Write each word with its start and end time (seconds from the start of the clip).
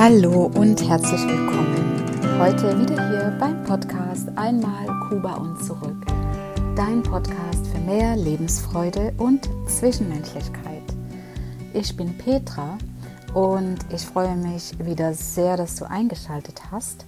Hallo 0.00 0.48
und 0.54 0.80
herzlich 0.88 1.20
willkommen. 1.22 2.38
Heute 2.38 2.78
wieder 2.78 3.08
hier 3.08 3.36
beim 3.40 3.64
Podcast 3.64 4.28
Einmal 4.36 4.86
Kuba 5.08 5.34
und 5.34 5.60
zurück. 5.64 6.06
Dein 6.76 7.02
Podcast 7.02 7.66
für 7.66 7.78
mehr 7.78 8.14
Lebensfreude 8.14 9.12
und 9.18 9.50
Zwischenmenschlichkeit. 9.66 10.84
Ich 11.74 11.96
bin 11.96 12.16
Petra 12.16 12.78
und 13.34 13.78
ich 13.92 14.02
freue 14.02 14.36
mich 14.36 14.78
wieder 14.78 15.14
sehr, 15.14 15.56
dass 15.56 15.74
du 15.74 15.90
eingeschaltet 15.90 16.62
hast 16.70 17.04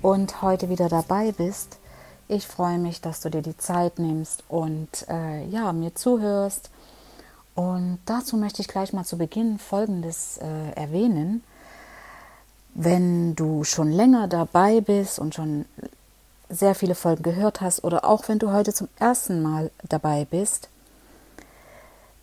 und 0.00 0.40
heute 0.40 0.70
wieder 0.70 0.88
dabei 0.88 1.32
bist. 1.32 1.80
Ich 2.28 2.46
freue 2.46 2.78
mich, 2.78 3.02
dass 3.02 3.20
du 3.20 3.28
dir 3.28 3.42
die 3.42 3.58
Zeit 3.58 3.98
nimmst 3.98 4.42
und 4.48 4.88
äh, 5.10 5.44
ja, 5.48 5.70
mir 5.74 5.94
zuhörst. 5.94 6.70
Und 7.54 7.98
dazu 8.06 8.38
möchte 8.38 8.62
ich 8.62 8.68
gleich 8.68 8.94
mal 8.94 9.04
zu 9.04 9.18
Beginn 9.18 9.58
Folgendes 9.58 10.38
äh, 10.38 10.80
erwähnen. 10.80 11.42
Wenn 12.74 13.34
du 13.34 13.64
schon 13.64 13.90
länger 13.90 14.28
dabei 14.28 14.80
bist 14.80 15.18
und 15.18 15.34
schon 15.34 15.66
sehr 16.48 16.74
viele 16.74 16.94
Folgen 16.94 17.22
gehört 17.22 17.60
hast 17.60 17.84
oder 17.84 18.04
auch 18.04 18.28
wenn 18.28 18.38
du 18.38 18.52
heute 18.52 18.72
zum 18.72 18.88
ersten 18.98 19.42
Mal 19.42 19.70
dabei 19.88 20.26
bist, 20.30 20.68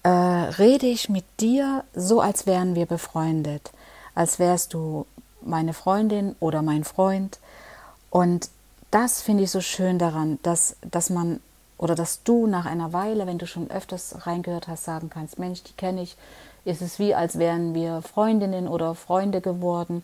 äh, 0.03 0.09
rede 0.09 0.85
ich 0.85 1.09
mit 1.09 1.25
dir 1.39 1.83
so, 1.93 2.21
als 2.21 2.45
wären 2.45 2.75
wir 2.75 2.85
befreundet, 2.85 3.71
als 4.15 4.39
wärst 4.39 4.73
du 4.73 5.05
meine 5.41 5.73
Freundin 5.73 6.35
oder 6.39 6.61
mein 6.61 6.83
Freund. 6.83 7.39
Und 8.09 8.49
das 8.91 9.21
finde 9.21 9.43
ich 9.43 9.51
so 9.51 9.61
schön 9.61 9.99
daran, 9.99 10.39
dass, 10.43 10.77
dass 10.81 11.09
man 11.09 11.41
oder 11.77 11.95
dass 11.95 12.23
du 12.23 12.45
nach 12.45 12.65
einer 12.65 12.91
Weile, 12.91 13.25
wenn 13.25 13.37
du 13.37 13.47
schon 13.47 13.71
öfters 13.71 14.27
reingehört 14.27 14.67
hast, 14.67 14.83
sagen 14.83 15.09
kannst, 15.09 15.39
Mensch, 15.39 15.63
die 15.63 15.73
kenne 15.73 16.01
ich, 16.01 16.17
ist 16.65 16.81
es 16.81 16.99
wie, 16.99 17.15
als 17.15 17.39
wären 17.39 17.73
wir 17.73 18.01
Freundinnen 18.01 18.67
oder 18.67 18.95
Freunde 18.95 19.39
geworden. 19.39 20.03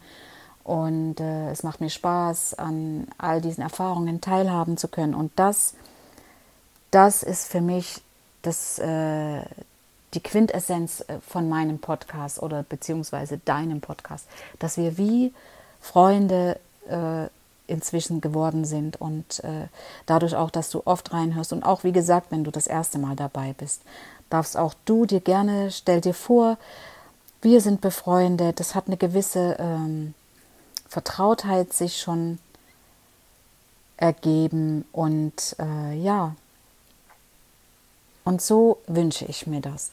Und 0.66 1.20
äh, 1.20 1.52
es 1.52 1.62
macht 1.62 1.80
mir 1.80 1.92
Spaß, 1.92 2.56
an 2.56 3.08
all 3.20 3.40
diesen 3.40 3.62
Erfahrungen 3.62 4.20
teilhaben 4.20 4.78
zu 4.78 4.88
können. 4.88 5.14
Und 5.14 5.32
das, 5.36 5.76
das 6.90 7.22
ist 7.22 7.48
für 7.48 7.62
mich 7.62 8.02
das, 8.42 8.80
äh, 8.80 9.42
die 10.16 10.22
Quintessenz 10.22 11.02
äh, 11.02 11.20
von 11.26 11.48
meinem 11.50 11.78
Podcast 11.78 12.42
oder 12.42 12.64
beziehungsweise 12.64 13.38
deinem 13.38 13.80
Podcast, 13.80 14.28
dass 14.58 14.76
wir 14.78 14.98
wie 14.98 15.34
Freunde 15.82 16.60
äh, 16.90 17.28
inzwischen 17.68 18.20
geworden 18.20 18.66
sind 18.66 19.00
und 19.00 19.44
äh, 19.44 19.68
dadurch 20.08 20.36
auch, 20.36 20.50
dass 20.50 20.72
du 20.72 20.82
oft 20.86 21.14
reinhörst 21.14 21.54
und 21.54 21.64
auch 21.64 21.84
wie 21.84 21.92
gesagt, 21.92 22.32
wenn 22.32 22.44
du 22.44 22.50
das 22.50 22.66
erste 22.66 22.98
Mal 22.98 23.16
dabei 23.16 23.54
bist, 23.56 23.84
darfst 24.32 24.58
auch 24.58 24.74
du 24.86 25.06
dir 25.06 25.20
gerne, 25.20 25.70
stell 25.70 26.02
dir 26.02 26.16
vor, 26.16 26.58
wir 27.44 27.62
sind 27.62 27.82
befreundet, 27.82 28.60
das 28.60 28.74
hat 28.74 28.88
eine 28.88 28.98
gewisse 28.98 29.58
ähm, 29.60 30.16
Vertrautheit 30.96 31.74
sich 31.74 32.00
schon 32.00 32.40
ergeben 33.98 34.86
und 34.94 35.58
äh, 35.60 35.94
ja, 35.94 36.36
und 38.24 38.42
so 38.42 38.78
wünsche 38.88 39.26
ich 39.26 39.46
mir 39.46 39.60
das. 39.60 39.92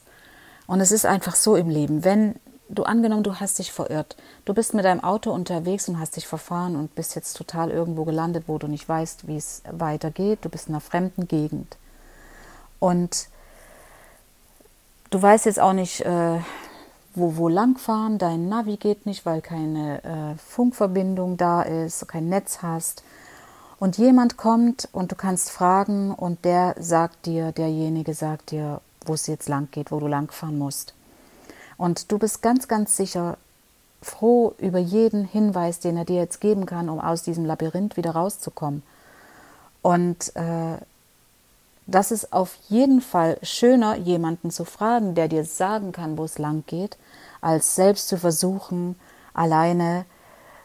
Und 0.65 0.79
es 0.79 0.93
ist 0.93 1.05
einfach 1.05 1.35
so 1.35 1.57
im 1.57 1.67
Leben, 1.67 2.05
wenn 2.05 2.35
du 2.69 2.83
angenommen, 2.83 3.23
du 3.23 3.35
hast 3.35 3.59
dich 3.59 3.73
verirrt, 3.73 4.15
du 4.45 4.53
bist 4.53 4.73
mit 4.73 4.85
deinem 4.85 5.03
Auto 5.03 5.33
unterwegs 5.33 5.89
und 5.89 5.99
hast 5.99 6.15
dich 6.15 6.25
verfahren 6.25 6.77
und 6.77 6.95
bist 6.95 7.15
jetzt 7.15 7.35
total 7.35 7.69
irgendwo 7.69 8.05
gelandet, 8.05 8.45
wo 8.47 8.57
du 8.57 8.69
nicht 8.69 8.87
weißt, 8.87 9.27
wie 9.27 9.35
es 9.35 9.61
weitergeht, 9.69 10.39
du 10.43 10.49
bist 10.49 10.69
in 10.69 10.73
einer 10.73 10.79
fremden 10.79 11.27
Gegend. 11.27 11.75
Und 12.79 13.27
du 15.09 15.21
weißt 15.21 15.47
jetzt 15.47 15.59
auch 15.59 15.73
nicht, 15.73 15.99
äh, 15.99 16.39
wo, 17.15 17.37
wo 17.37 17.47
langfahren, 17.47 18.17
dein 18.17 18.49
Navi 18.49 18.77
geht 18.77 19.05
nicht, 19.05 19.25
weil 19.25 19.41
keine 19.41 20.03
äh, 20.03 20.37
Funkverbindung 20.37 21.37
da 21.37 21.61
ist, 21.61 22.07
kein 22.07 22.29
Netz 22.29 22.61
hast. 22.61 23.03
Und 23.79 23.97
jemand 23.97 24.37
kommt 24.37 24.87
und 24.93 25.11
du 25.11 25.15
kannst 25.15 25.49
fragen 25.49 26.11
und 26.11 26.45
der 26.45 26.75
sagt 26.79 27.25
dir, 27.25 27.51
derjenige 27.51 28.13
sagt 28.13 28.51
dir, 28.51 28.81
wo 29.05 29.13
es 29.13 29.27
jetzt 29.27 29.49
lang 29.49 29.67
geht, 29.71 29.91
wo 29.91 29.99
du 29.99 30.07
langfahren 30.07 30.57
musst. 30.57 30.93
Und 31.77 32.11
du 32.11 32.17
bist 32.17 32.41
ganz, 32.41 32.67
ganz 32.67 32.95
sicher 32.95 33.37
froh 34.01 34.53
über 34.57 34.79
jeden 34.79 35.25
Hinweis, 35.25 35.79
den 35.79 35.97
er 35.97 36.05
dir 36.05 36.17
jetzt 36.17 36.39
geben 36.39 36.65
kann, 36.65 36.89
um 36.89 36.99
aus 36.99 37.23
diesem 37.23 37.45
Labyrinth 37.45 37.97
wieder 37.97 38.11
rauszukommen. 38.11 38.83
Und 39.81 40.35
äh, 40.35 40.77
das 41.85 42.11
ist 42.11 42.31
auf 42.31 42.55
jeden 42.69 43.01
Fall 43.01 43.37
schöner, 43.43 43.97
jemanden 43.97 44.51
zu 44.51 44.63
fragen, 44.65 45.15
der 45.15 45.27
dir 45.27 45.43
sagen 45.43 45.91
kann, 45.91 46.17
wo 46.17 46.23
es 46.23 46.37
lang 46.37 46.63
geht, 46.67 46.97
als 47.43 47.75
selbst 47.75 48.07
zu 48.07 48.17
versuchen, 48.17 48.95
alleine 49.33 50.05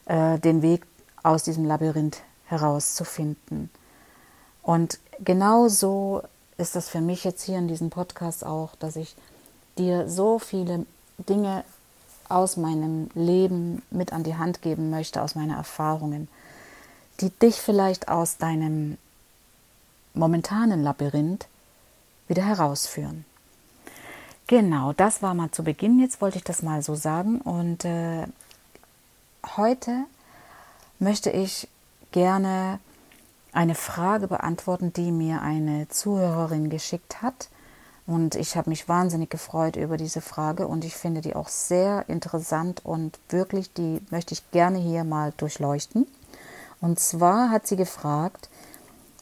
äh, 0.06 0.38
den 0.38 0.62
Weg 0.62 0.86
aus 1.22 1.42
diesem 1.42 1.64
Labyrinth 1.64 2.22
herauszufinden. 2.46 3.68
Und 4.62 4.98
genau 5.18 5.68
so 5.68 6.22
ist 6.56 6.76
das 6.76 6.88
für 6.88 7.00
mich 7.00 7.24
jetzt 7.24 7.42
hier 7.42 7.58
in 7.58 7.68
diesem 7.68 7.90
Podcast 7.90 8.46
auch, 8.46 8.76
dass 8.76 8.96
ich 8.96 9.16
dir 9.76 10.08
so 10.08 10.38
viele 10.38 10.86
Dinge 11.28 11.64
aus 12.28 12.56
meinem 12.56 13.10
Leben 13.14 13.82
mit 13.90 14.12
an 14.12 14.22
die 14.22 14.36
Hand 14.36 14.62
geben 14.62 14.90
möchte, 14.90 15.22
aus 15.22 15.34
meinen 15.34 15.56
Erfahrungen, 15.56 16.28
die 17.20 17.30
dich 17.30 17.56
vielleicht 17.56 18.08
aus 18.08 18.36
deinem 18.36 18.98
momentanen 20.14 20.82
Labyrinth 20.82 21.46
wieder 22.28 22.44
herausführen. 22.44 23.24
Genau, 24.48 24.94
das 24.94 25.20
war 25.20 25.34
mal 25.34 25.50
zu 25.50 25.62
Beginn. 25.62 26.00
Jetzt 26.00 26.22
wollte 26.22 26.38
ich 26.38 26.44
das 26.44 26.62
mal 26.62 26.80
so 26.80 26.94
sagen. 26.94 27.42
Und 27.42 27.84
äh, 27.84 28.26
heute 29.58 30.04
möchte 30.98 31.28
ich 31.30 31.68
gerne 32.12 32.80
eine 33.52 33.74
Frage 33.74 34.26
beantworten, 34.26 34.94
die 34.94 35.12
mir 35.12 35.42
eine 35.42 35.86
Zuhörerin 35.88 36.70
geschickt 36.70 37.20
hat. 37.20 37.50
Und 38.06 38.36
ich 38.36 38.56
habe 38.56 38.70
mich 38.70 38.88
wahnsinnig 38.88 39.28
gefreut 39.28 39.76
über 39.76 39.98
diese 39.98 40.22
Frage 40.22 40.66
und 40.66 40.82
ich 40.82 40.94
finde 40.94 41.20
die 41.20 41.36
auch 41.36 41.48
sehr 41.48 42.08
interessant 42.08 42.80
und 42.86 43.18
wirklich, 43.28 43.74
die 43.74 44.00
möchte 44.08 44.32
ich 44.32 44.50
gerne 44.50 44.78
hier 44.78 45.04
mal 45.04 45.34
durchleuchten. 45.36 46.06
Und 46.80 46.98
zwar 46.98 47.50
hat 47.50 47.66
sie 47.66 47.76
gefragt, 47.76 48.48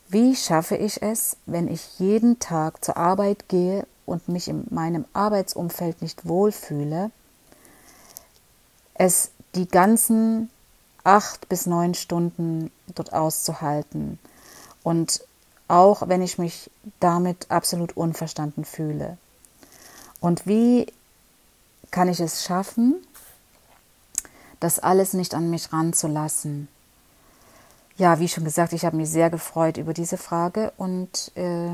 wie 0.08 0.36
schaffe 0.36 0.76
ich 0.76 1.02
es, 1.02 1.36
wenn 1.46 1.66
ich 1.66 1.98
jeden 1.98 2.38
Tag 2.38 2.84
zur 2.84 2.96
Arbeit 2.96 3.48
gehe 3.48 3.88
und 4.06 4.28
mich 4.28 4.48
in 4.48 4.64
meinem 4.70 5.04
Arbeitsumfeld 5.12 6.00
nicht 6.00 6.26
wohlfühle, 6.26 7.10
es 8.94 9.30
die 9.54 9.68
ganzen 9.68 10.50
acht 11.04 11.48
bis 11.48 11.66
neun 11.66 11.94
Stunden 11.94 12.70
dort 12.94 13.12
auszuhalten 13.12 14.18
und 14.82 15.20
auch 15.68 16.08
wenn 16.08 16.22
ich 16.22 16.38
mich 16.38 16.70
damit 17.00 17.50
absolut 17.50 17.96
unverstanden 17.96 18.64
fühle. 18.64 19.18
Und 20.20 20.46
wie 20.46 20.86
kann 21.90 22.08
ich 22.08 22.20
es 22.20 22.44
schaffen, 22.44 22.96
das 24.60 24.78
alles 24.78 25.12
nicht 25.12 25.34
an 25.34 25.50
mich 25.50 25.72
ranzulassen? 25.72 26.68
Ja, 27.98 28.20
wie 28.20 28.28
schon 28.28 28.44
gesagt, 28.44 28.72
ich 28.72 28.84
habe 28.84 28.96
mich 28.96 29.08
sehr 29.08 29.30
gefreut 29.30 29.76
über 29.78 29.94
diese 29.94 30.18
Frage 30.18 30.72
und 30.76 31.32
äh, 31.34 31.70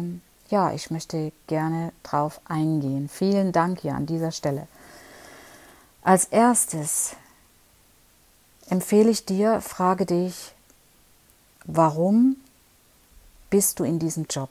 ja, 0.53 0.71
ich 0.71 0.91
möchte 0.91 1.33
gerne 1.47 1.93
drauf 2.03 2.41
eingehen. 2.45 3.09
Vielen 3.09 3.53
Dank 3.53 3.81
hier 3.81 3.95
an 3.95 4.05
dieser 4.05 4.31
Stelle. 4.31 4.69
Als 6.03 6.27
erstes 6.27 7.17
empfehle 8.69 9.09
ich 9.09 9.25
dir, 9.25 9.63
frage 9.63 10.05
dich, 10.05 10.53
warum 11.65 12.37
bist 13.49 13.81
du 13.81 13.85
in 13.85 13.99
diesem 13.99 14.27
Job? 14.29 14.51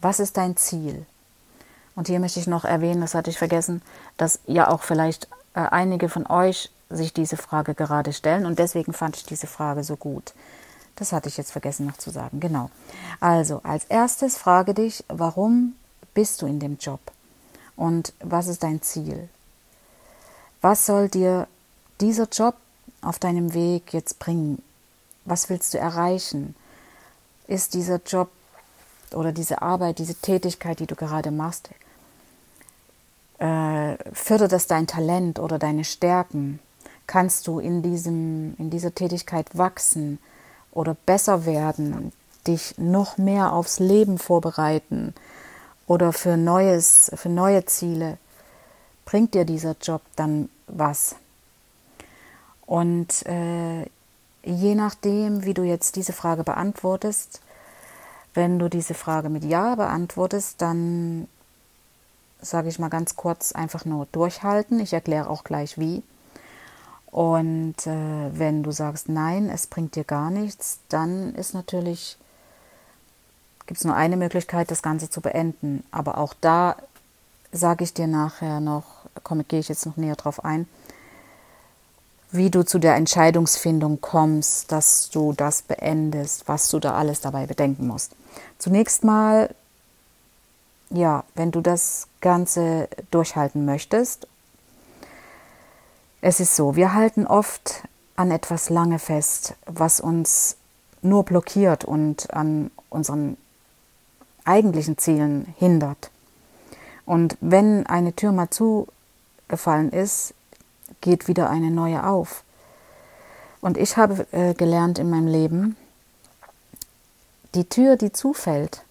Was 0.00 0.20
ist 0.20 0.38
dein 0.38 0.56
Ziel? 0.56 1.04
Und 1.94 2.08
hier 2.08 2.18
möchte 2.18 2.40
ich 2.40 2.46
noch 2.46 2.64
erwähnen, 2.64 3.02
das 3.02 3.14
hatte 3.14 3.30
ich 3.30 3.38
vergessen, 3.38 3.82
dass 4.16 4.40
ja 4.46 4.68
auch 4.68 4.82
vielleicht 4.82 5.28
äh, 5.54 5.60
einige 5.60 6.08
von 6.08 6.26
euch 6.26 6.70
sich 6.88 7.12
diese 7.12 7.36
Frage 7.36 7.74
gerade 7.74 8.14
stellen 8.14 8.46
und 8.46 8.58
deswegen 8.58 8.94
fand 8.94 9.16
ich 9.16 9.24
diese 9.24 9.46
Frage 9.46 9.84
so 9.84 9.96
gut. 9.96 10.32
Das 10.96 11.12
hatte 11.12 11.28
ich 11.28 11.36
jetzt 11.36 11.52
vergessen 11.52 11.86
noch 11.86 11.96
zu 11.96 12.10
sagen. 12.10 12.40
Genau. 12.40 12.70
Also, 13.20 13.60
als 13.62 13.84
erstes 13.84 14.36
frage 14.36 14.74
dich, 14.74 15.04
warum 15.08 15.76
bist 16.14 16.42
du 16.42 16.46
in 16.46 16.58
dem 16.58 16.78
Job? 16.78 17.00
Und 17.76 18.12
was 18.20 18.48
ist 18.48 18.62
dein 18.62 18.82
Ziel? 18.82 19.28
Was 20.62 20.86
soll 20.86 21.08
dir 21.08 21.46
dieser 22.00 22.26
Job 22.28 22.56
auf 23.02 23.18
deinem 23.18 23.52
Weg 23.52 23.92
jetzt 23.92 24.18
bringen? 24.18 24.62
Was 25.26 25.50
willst 25.50 25.74
du 25.74 25.78
erreichen? 25.78 26.54
ist 27.46 27.74
dieser 27.74 28.00
Job 28.04 28.30
oder 29.12 29.32
diese 29.32 29.62
Arbeit, 29.62 29.98
diese 29.98 30.14
Tätigkeit, 30.14 30.80
die 30.80 30.86
du 30.86 30.96
gerade 30.96 31.30
machst, 31.30 31.70
äh, 33.38 33.96
fördert 34.12 34.52
das 34.52 34.66
dein 34.66 34.86
Talent 34.86 35.38
oder 35.38 35.58
deine 35.58 35.84
Stärken? 35.84 36.58
Kannst 37.06 37.46
du 37.46 37.60
in, 37.60 37.82
diesem, 37.82 38.56
in 38.58 38.70
dieser 38.70 38.94
Tätigkeit 38.94 39.56
wachsen 39.56 40.18
oder 40.76 40.94
besser 41.06 41.46
werden, 41.46 42.12
dich 42.46 42.78
noch 42.78 43.18
mehr 43.18 43.52
aufs 43.52 43.80
Leben 43.80 44.18
vorbereiten 44.18 45.14
oder 45.86 46.12
für 46.12 46.36
Neues, 46.36 47.10
für 47.14 47.28
neue 47.28 47.64
Ziele? 47.64 48.18
Bringt 49.04 49.34
dir 49.34 49.44
dieser 49.44 49.76
Job 49.80 50.02
dann 50.16 50.48
was? 50.66 51.16
Und 52.66 53.24
äh, 53.26 53.82
je 54.42 54.74
nachdem, 54.74 55.44
wie 55.44 55.54
du 55.54 55.62
jetzt 55.62 55.96
diese 55.96 56.12
Frage 56.12 56.44
beantwortest, 56.44 57.40
wenn 58.34 58.58
du 58.58 58.68
diese 58.68 58.94
Frage 58.94 59.28
mit 59.28 59.44
Ja 59.44 59.76
beantwortest, 59.76 60.60
dann 60.60 61.26
sage 62.40 62.68
ich 62.68 62.78
mal 62.78 62.90
ganz 62.90 63.16
kurz 63.16 63.52
einfach 63.52 63.84
nur 63.84 64.06
durchhalten. 64.12 64.78
Ich 64.80 64.92
erkläre 64.92 65.30
auch 65.30 65.42
gleich 65.42 65.78
wie. 65.78 66.02
Und 67.16 67.86
äh, 67.86 68.38
wenn 68.38 68.62
du 68.62 68.72
sagst 68.72 69.08
Nein, 69.08 69.48
es 69.48 69.68
bringt 69.68 69.96
dir 69.96 70.04
gar 70.04 70.28
nichts, 70.28 70.80
dann 70.90 71.34
ist 71.34 71.54
natürlich 71.54 72.18
gibt 73.64 73.78
es 73.78 73.86
nur 73.86 73.96
eine 73.96 74.18
Möglichkeit, 74.18 74.70
das 74.70 74.82
Ganze 74.82 75.08
zu 75.08 75.22
beenden. 75.22 75.82
Aber 75.90 76.18
auch 76.18 76.34
da 76.42 76.76
sage 77.52 77.84
ich 77.84 77.94
dir 77.94 78.06
nachher 78.06 78.60
noch, 78.60 78.84
komme, 79.22 79.44
gehe 79.44 79.60
ich 79.60 79.70
jetzt 79.70 79.86
noch 79.86 79.96
näher 79.96 80.14
drauf 80.14 80.44
ein, 80.44 80.68
wie 82.32 82.50
du 82.50 82.66
zu 82.66 82.78
der 82.78 82.96
Entscheidungsfindung 82.96 84.02
kommst, 84.02 84.70
dass 84.70 85.08
du 85.08 85.32
das 85.32 85.62
beendest, 85.62 86.46
was 86.48 86.68
du 86.68 86.80
da 86.80 86.96
alles 86.96 87.22
dabei 87.22 87.46
bedenken 87.46 87.86
musst. 87.86 88.12
Zunächst 88.58 89.04
mal, 89.04 89.54
ja, 90.90 91.24
wenn 91.34 91.50
du 91.50 91.62
das 91.62 92.08
Ganze 92.20 92.90
durchhalten 93.10 93.64
möchtest, 93.64 94.28
es 96.20 96.40
ist 96.40 96.56
so, 96.56 96.76
wir 96.76 96.94
halten 96.94 97.26
oft 97.26 97.82
an 98.16 98.30
etwas 98.30 98.70
lange 98.70 98.98
fest, 98.98 99.54
was 99.66 100.00
uns 100.00 100.56
nur 101.02 101.24
blockiert 101.24 101.84
und 101.84 102.32
an 102.32 102.70
unseren 102.88 103.36
eigentlichen 104.44 104.98
Zielen 104.98 105.54
hindert. 105.58 106.10
Und 107.04 107.36
wenn 107.40 107.86
eine 107.86 108.14
Tür 108.14 108.32
mal 108.32 108.50
zugefallen 108.50 109.90
ist, 109.90 110.34
geht 111.00 111.28
wieder 111.28 111.50
eine 111.50 111.70
neue 111.70 112.04
auf. 112.04 112.42
Und 113.60 113.76
ich 113.76 113.96
habe 113.96 114.26
äh, 114.32 114.54
gelernt 114.54 114.98
in 114.98 115.10
meinem 115.10 115.26
Leben, 115.26 115.76
die 117.54 117.64
Tür, 117.64 117.96
die 117.96 118.12
zufällt, 118.12 118.82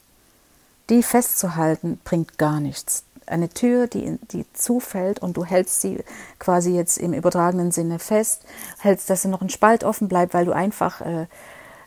die 0.90 1.04
festzuhalten, 1.04 2.00
bringt 2.04 2.38
gar 2.38 2.60
nichts. 2.60 3.05
Eine 3.28 3.50
Tür, 3.50 3.88
die, 3.88 4.20
die 4.32 4.46
zufällt 4.54 5.20
und 5.20 5.38
du 5.38 5.46
hältst 5.46 5.82
sie 5.82 6.04
quasi 6.40 6.72
jetzt 6.76 6.98
im 6.98 7.14
übertragenen 7.14 7.72
Sinne 7.72 8.00
fest, 8.00 8.46
hältst, 8.80 9.10
dass 9.10 9.24
sie 9.24 9.28
noch 9.28 9.42
ein 9.42 9.50
Spalt 9.50 9.84
offen 9.84 10.08
bleibt, 10.08 10.34
weil 10.34 10.46
du 10.46 10.52
einfach 10.52 11.02
äh, 11.02 11.28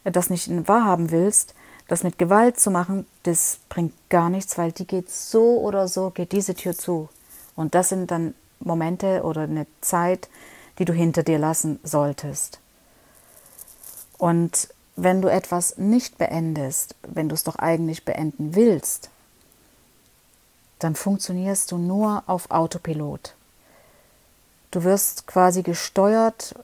das 0.04 0.30
nicht 0.30 0.50
wahrhaben 0.68 1.10
willst, 1.10 1.54
das 1.86 2.02
mit 2.04 2.18
Gewalt 2.18 2.60
zu 2.60 2.70
machen, 2.70 3.06
das 3.22 3.60
bringt 3.68 3.94
gar 4.10 4.30
nichts, 4.30 4.58
weil 4.58 4.72
die 4.72 4.86
geht 4.86 5.10
so 5.10 5.58
oder 5.60 5.88
so, 5.88 6.10
geht 6.10 6.32
diese 6.32 6.54
Tür 6.54 6.76
zu. 6.76 7.08
Und 7.56 7.74
das 7.74 7.88
sind 7.88 8.10
dann 8.10 8.34
Momente 8.60 9.22
oder 9.22 9.42
eine 9.42 9.66
Zeit, 9.80 10.28
die 10.78 10.84
du 10.84 10.92
hinter 10.92 11.22
dir 11.22 11.38
lassen 11.38 11.80
solltest. 11.82 12.60
Und 14.18 14.68
wenn 14.96 15.22
du 15.22 15.28
etwas 15.28 15.78
nicht 15.78 16.18
beendest, 16.18 16.96
wenn 17.02 17.28
du 17.28 17.34
es 17.34 17.44
doch 17.44 17.56
eigentlich 17.56 18.04
beenden 18.04 18.54
willst, 18.54 19.10
dann 20.78 20.94
funktionierst 20.94 21.72
du 21.72 21.78
nur 21.78 22.22
auf 22.26 22.50
Autopilot. 22.50 23.34
Du 24.70 24.84
wirst 24.84 25.26
quasi 25.26 25.62
gesteuert 25.62 26.54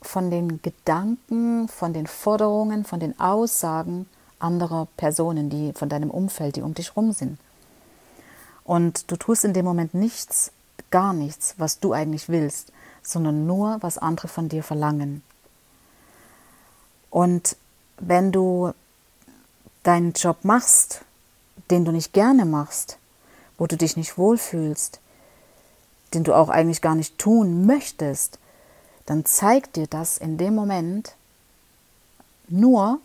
von 0.00 0.30
den 0.30 0.62
Gedanken, 0.62 1.68
von 1.68 1.92
den 1.92 2.06
Forderungen, 2.06 2.84
von 2.84 3.00
den 3.00 3.18
Aussagen 3.18 4.06
anderer 4.38 4.88
Personen, 4.96 5.50
die 5.50 5.72
von 5.72 5.88
deinem 5.88 6.10
Umfeld, 6.10 6.56
die 6.56 6.62
um 6.62 6.74
dich 6.74 6.96
rum 6.96 7.12
sind. 7.12 7.38
Und 8.64 9.10
du 9.10 9.16
tust 9.16 9.44
in 9.44 9.54
dem 9.54 9.64
Moment 9.64 9.94
nichts, 9.94 10.52
gar 10.90 11.12
nichts, 11.12 11.54
was 11.58 11.78
du 11.80 11.92
eigentlich 11.92 12.28
willst, 12.28 12.72
sondern 13.02 13.46
nur, 13.46 13.78
was 13.80 13.98
andere 13.98 14.28
von 14.28 14.48
dir 14.48 14.62
verlangen. 14.62 15.22
Und 17.10 17.56
wenn 17.98 18.32
du 18.32 18.72
deinen 19.82 20.12
Job 20.12 20.44
machst, 20.44 21.02
den 21.70 21.84
du 21.84 21.92
nicht 21.92 22.12
gerne 22.12 22.44
machst, 22.44 22.98
wo 23.62 23.68
du 23.68 23.76
dich 23.76 23.96
nicht 23.96 24.18
wohlfühlst, 24.18 24.98
den 26.14 26.24
du 26.24 26.34
auch 26.34 26.48
eigentlich 26.48 26.80
gar 26.80 26.96
nicht 26.96 27.16
tun 27.16 27.64
möchtest, 27.64 28.40
dann 29.06 29.24
zeigt 29.24 29.76
dir 29.76 29.86
das 29.86 30.18
in 30.18 30.36
dem 30.36 30.52
Moment 30.52 31.14
nur, 32.48 32.98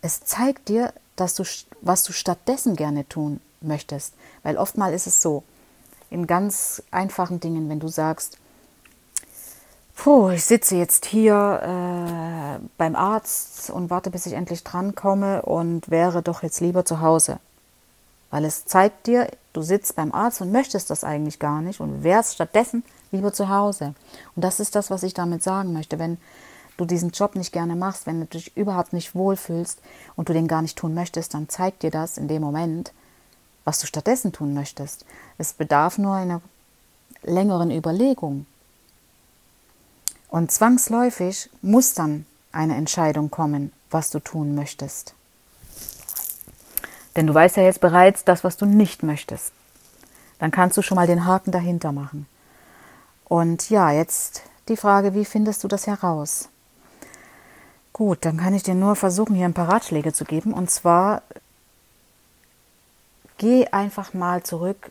es 0.00 0.24
zeigt 0.24 0.70
dir, 0.70 0.94
dass 1.14 1.34
du, 1.34 1.44
was 1.82 2.02
du 2.02 2.14
stattdessen 2.14 2.74
gerne 2.74 3.06
tun 3.06 3.38
möchtest. 3.60 4.14
Weil 4.44 4.56
oftmal 4.56 4.94
ist 4.94 5.06
es 5.06 5.20
so, 5.20 5.42
in 6.08 6.26
ganz 6.26 6.82
einfachen 6.90 7.38
Dingen, 7.38 7.68
wenn 7.68 7.80
du 7.80 7.88
sagst, 7.88 8.38
Puh, 9.94 10.30
ich 10.30 10.46
sitze 10.46 10.74
jetzt 10.76 11.04
hier 11.04 12.60
äh, 12.62 12.66
beim 12.78 12.96
Arzt 12.96 13.68
und 13.68 13.90
warte, 13.90 14.10
bis 14.10 14.24
ich 14.24 14.32
endlich 14.32 14.64
drankomme 14.64 15.42
und 15.42 15.90
wäre 15.90 16.22
doch 16.22 16.42
jetzt 16.42 16.62
lieber 16.62 16.86
zu 16.86 17.02
Hause. 17.02 17.38
Weil 18.30 18.44
es 18.44 18.64
zeigt 18.64 19.06
dir, 19.06 19.28
du 19.52 19.62
sitzt 19.62 19.96
beim 19.96 20.12
Arzt 20.12 20.40
und 20.40 20.52
möchtest 20.52 20.90
das 20.90 21.04
eigentlich 21.04 21.38
gar 21.38 21.60
nicht 21.62 21.80
und 21.80 22.04
wärst 22.04 22.34
stattdessen 22.34 22.84
lieber 23.10 23.32
zu 23.32 23.48
Hause. 23.48 23.94
Und 24.36 24.44
das 24.44 24.60
ist 24.60 24.74
das, 24.74 24.90
was 24.90 25.02
ich 25.02 25.14
damit 25.14 25.42
sagen 25.42 25.72
möchte. 25.72 25.98
Wenn 25.98 26.18
du 26.76 26.84
diesen 26.84 27.10
Job 27.10 27.34
nicht 27.34 27.52
gerne 27.52 27.76
machst, 27.76 28.06
wenn 28.06 28.20
du 28.20 28.26
dich 28.26 28.56
überhaupt 28.56 28.92
nicht 28.92 29.14
wohlfühlst 29.14 29.80
und 30.16 30.28
du 30.28 30.32
den 30.32 30.48
gar 30.48 30.62
nicht 30.62 30.78
tun 30.78 30.94
möchtest, 30.94 31.34
dann 31.34 31.48
zeigt 31.48 31.82
dir 31.82 31.90
das 31.90 32.16
in 32.16 32.28
dem 32.28 32.42
Moment, 32.42 32.92
was 33.64 33.80
du 33.80 33.86
stattdessen 33.86 34.32
tun 34.32 34.54
möchtest. 34.54 35.04
Es 35.36 35.52
bedarf 35.52 35.98
nur 35.98 36.14
einer 36.14 36.40
längeren 37.22 37.70
Überlegung. 37.70 38.46
Und 40.28 40.52
zwangsläufig 40.52 41.50
muss 41.60 41.94
dann 41.94 42.24
eine 42.52 42.76
Entscheidung 42.76 43.30
kommen, 43.30 43.72
was 43.90 44.10
du 44.10 44.20
tun 44.20 44.54
möchtest. 44.54 45.14
Denn 47.16 47.26
du 47.26 47.34
weißt 47.34 47.56
ja 47.56 47.64
jetzt 47.64 47.80
bereits 47.80 48.24
das, 48.24 48.44
was 48.44 48.56
du 48.56 48.66
nicht 48.66 49.02
möchtest. 49.02 49.52
Dann 50.38 50.50
kannst 50.50 50.76
du 50.76 50.82
schon 50.82 50.96
mal 50.96 51.06
den 51.06 51.26
Haken 51.26 51.50
dahinter 51.50 51.92
machen. 51.92 52.26
Und 53.24 53.70
ja, 53.70 53.90
jetzt 53.90 54.42
die 54.68 54.76
Frage, 54.76 55.14
wie 55.14 55.24
findest 55.24 55.62
du 55.64 55.68
das 55.68 55.86
heraus? 55.86 56.48
Gut, 57.92 58.24
dann 58.24 58.38
kann 58.38 58.54
ich 58.54 58.62
dir 58.62 58.74
nur 58.74 58.96
versuchen, 58.96 59.34
hier 59.34 59.44
ein 59.44 59.54
paar 59.54 59.68
Ratschläge 59.68 60.12
zu 60.12 60.24
geben. 60.24 60.54
Und 60.54 60.70
zwar, 60.70 61.22
geh 63.38 63.66
einfach 63.66 64.14
mal 64.14 64.42
zurück 64.42 64.90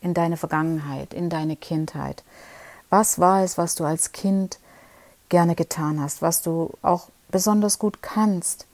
in 0.00 0.14
deine 0.14 0.36
Vergangenheit, 0.36 1.14
in 1.14 1.30
deine 1.30 1.56
Kindheit. 1.56 2.24
Was 2.88 3.18
war 3.18 3.44
es, 3.44 3.56
was 3.56 3.76
du 3.76 3.84
als 3.84 4.12
Kind 4.12 4.58
gerne 5.28 5.54
getan 5.54 6.00
hast, 6.00 6.22
was 6.22 6.42
du 6.42 6.72
auch 6.82 7.08
besonders 7.30 7.78
gut 7.78 8.02
kannst 8.02 8.66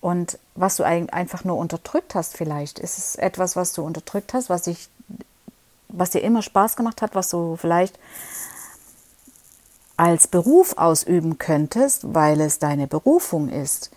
und 0.00 0.38
was 0.54 0.76
du 0.76 0.84
einfach 0.84 1.44
nur 1.44 1.56
unterdrückt 1.56 2.14
hast 2.14 2.36
vielleicht? 2.36 2.78
Ist 2.78 2.98
es 2.98 3.16
etwas, 3.16 3.56
was 3.56 3.72
du 3.72 3.82
unterdrückt 3.82 4.34
hast, 4.34 4.50
was, 4.50 4.66
ich, 4.66 4.88
was 5.88 6.10
dir 6.10 6.20
immer 6.20 6.42
Spaß 6.42 6.76
gemacht 6.76 7.02
hat, 7.02 7.14
was 7.14 7.30
du 7.30 7.56
vielleicht 7.56 7.98
als 9.96 10.26
Beruf 10.26 10.76
ausüben 10.78 11.38
könntest, 11.38 12.14
weil 12.14 12.40
es 12.40 12.58
deine 12.58 12.86
Berufung 12.86 13.48
ist, 13.48 13.90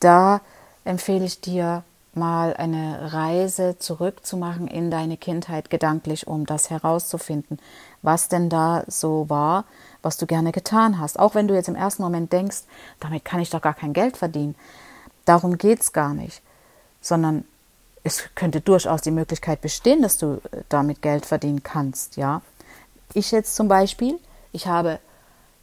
da 0.00 0.40
empfehle 0.84 1.24
ich 1.24 1.40
dir 1.40 1.84
mal 2.14 2.54
eine 2.54 3.12
Reise 3.12 3.78
zurückzumachen 3.78 4.66
in 4.68 4.90
deine 4.90 5.16
Kindheit 5.16 5.70
gedanklich, 5.70 6.26
um 6.26 6.46
das 6.46 6.68
herauszufinden, 6.68 7.58
was 8.02 8.28
denn 8.28 8.50
da 8.50 8.84
so 8.86 9.30
war, 9.30 9.64
was 10.02 10.18
du 10.18 10.26
gerne 10.26 10.52
getan 10.52 10.98
hast. 10.98 11.18
Auch 11.18 11.34
wenn 11.34 11.48
du 11.48 11.54
jetzt 11.54 11.68
im 11.68 11.76
ersten 11.76 12.02
Moment 12.02 12.32
denkst, 12.32 12.62
damit 13.00 13.24
kann 13.24 13.40
ich 13.40 13.50
doch 13.50 13.62
gar 13.62 13.74
kein 13.74 13.92
Geld 13.92 14.16
verdienen. 14.16 14.54
Darum 15.24 15.58
geht 15.58 15.80
es 15.80 15.92
gar 15.92 16.14
nicht, 16.14 16.42
sondern 17.00 17.44
es 18.04 18.24
könnte 18.34 18.60
durchaus 18.60 19.02
die 19.02 19.10
Möglichkeit 19.10 19.60
bestehen, 19.60 20.02
dass 20.02 20.18
du 20.18 20.40
damit 20.68 21.02
Geld 21.02 21.26
verdienen 21.26 21.62
kannst. 21.62 22.16
Ja, 22.16 22.42
ich 23.14 23.30
jetzt 23.30 23.54
zum 23.54 23.68
Beispiel, 23.68 24.18
ich 24.52 24.66
habe 24.66 24.98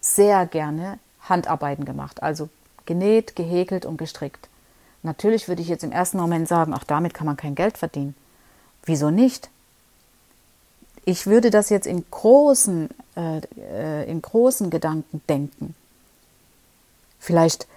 sehr 0.01 0.46
gerne 0.46 1.00
Handarbeiten 1.22 1.86
gemacht, 1.86 2.24
also 2.24 2.50
genäht, 2.86 3.36
gehäkelt 3.36 3.86
und 3.86 3.98
gestrickt. 3.98 4.48
Natürlich 5.04 5.48
würde 5.48 5.62
ich 5.62 5.68
jetzt 5.68 5.84
im 5.84 5.92
ersten 5.92 6.18
Moment 6.18 6.48
sagen, 6.48 6.74
ach, 6.74 6.84
damit 6.84 7.13
kann 7.13 7.28
man 7.28 7.38
kein 7.38 7.56
Geld 7.56 7.78
verdienen. 7.78 8.16
Wieso 8.84 9.10
nicht? 9.10 9.50
Ich 11.06 11.25
würde 11.25 11.50
das 11.50 11.70
jetzt 11.70 11.88
in 11.88 12.06
großen, 12.10 12.89
äh, 13.16 13.42
äh, 13.58 14.10
in 14.10 14.22
großen 14.22 14.70
Gedanken 14.70 15.22
denken. 15.30 15.75
Vielleicht 17.20 17.68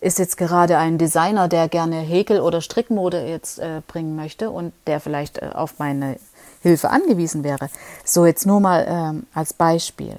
ist 0.00 0.18
jetzt 0.18 0.36
gerade 0.36 0.78
ein 0.78 0.98
Designer, 0.98 1.48
der 1.48 1.68
gerne 1.68 2.00
Häkel- 2.00 2.40
oder 2.40 2.60
Strickmode 2.60 3.26
jetzt 3.26 3.58
äh, 3.58 3.82
bringen 3.86 4.16
möchte 4.16 4.50
und 4.50 4.72
der 4.86 5.00
vielleicht 5.00 5.38
äh, 5.38 5.50
auf 5.54 5.78
meine 5.78 6.16
Hilfe 6.62 6.90
angewiesen 6.90 7.44
wäre. 7.44 7.68
So 8.04 8.26
jetzt 8.26 8.46
nur 8.46 8.60
mal 8.60 8.86
ähm, 8.88 9.26
als 9.34 9.52
Beispiel. 9.52 10.16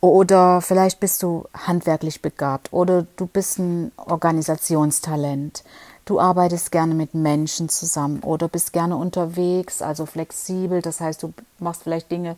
Oder 0.00 0.60
vielleicht 0.60 1.00
bist 1.00 1.22
du 1.22 1.46
handwerklich 1.54 2.20
begabt 2.20 2.72
oder 2.72 3.06
du 3.16 3.26
bist 3.26 3.58
ein 3.58 3.90
Organisationstalent. 3.96 5.64
Du 6.04 6.20
arbeitest 6.20 6.70
gerne 6.70 6.92
mit 6.92 7.14
Menschen 7.14 7.70
zusammen 7.70 8.20
oder 8.20 8.48
bist 8.48 8.74
gerne 8.74 8.96
unterwegs, 8.96 9.80
also 9.80 10.04
flexibel. 10.04 10.82
Das 10.82 11.00
heißt, 11.00 11.22
du 11.22 11.32
machst 11.58 11.84
vielleicht 11.84 12.10
Dinge 12.10 12.36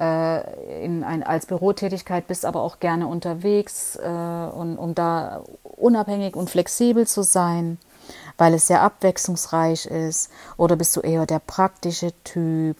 äh, 0.00 0.84
in 0.84 1.04
ein, 1.04 1.22
als 1.22 1.46
Bürotätigkeit, 1.46 2.26
bist 2.26 2.44
aber 2.44 2.62
auch 2.62 2.80
gerne 2.80 3.06
unterwegs, 3.06 3.96
äh, 3.96 4.08
und, 4.08 4.78
um 4.78 4.94
da 4.94 5.44
unabhängig 5.62 6.34
und 6.36 6.48
flexibel 6.48 7.06
zu 7.06 7.22
sein, 7.22 7.78
weil 8.38 8.54
es 8.54 8.66
sehr 8.66 8.82
abwechslungsreich 8.82 9.86
ist? 9.86 10.30
Oder 10.56 10.76
bist 10.76 10.96
du 10.96 11.00
eher 11.00 11.26
der 11.26 11.40
praktische 11.40 12.12
Typ? 12.24 12.76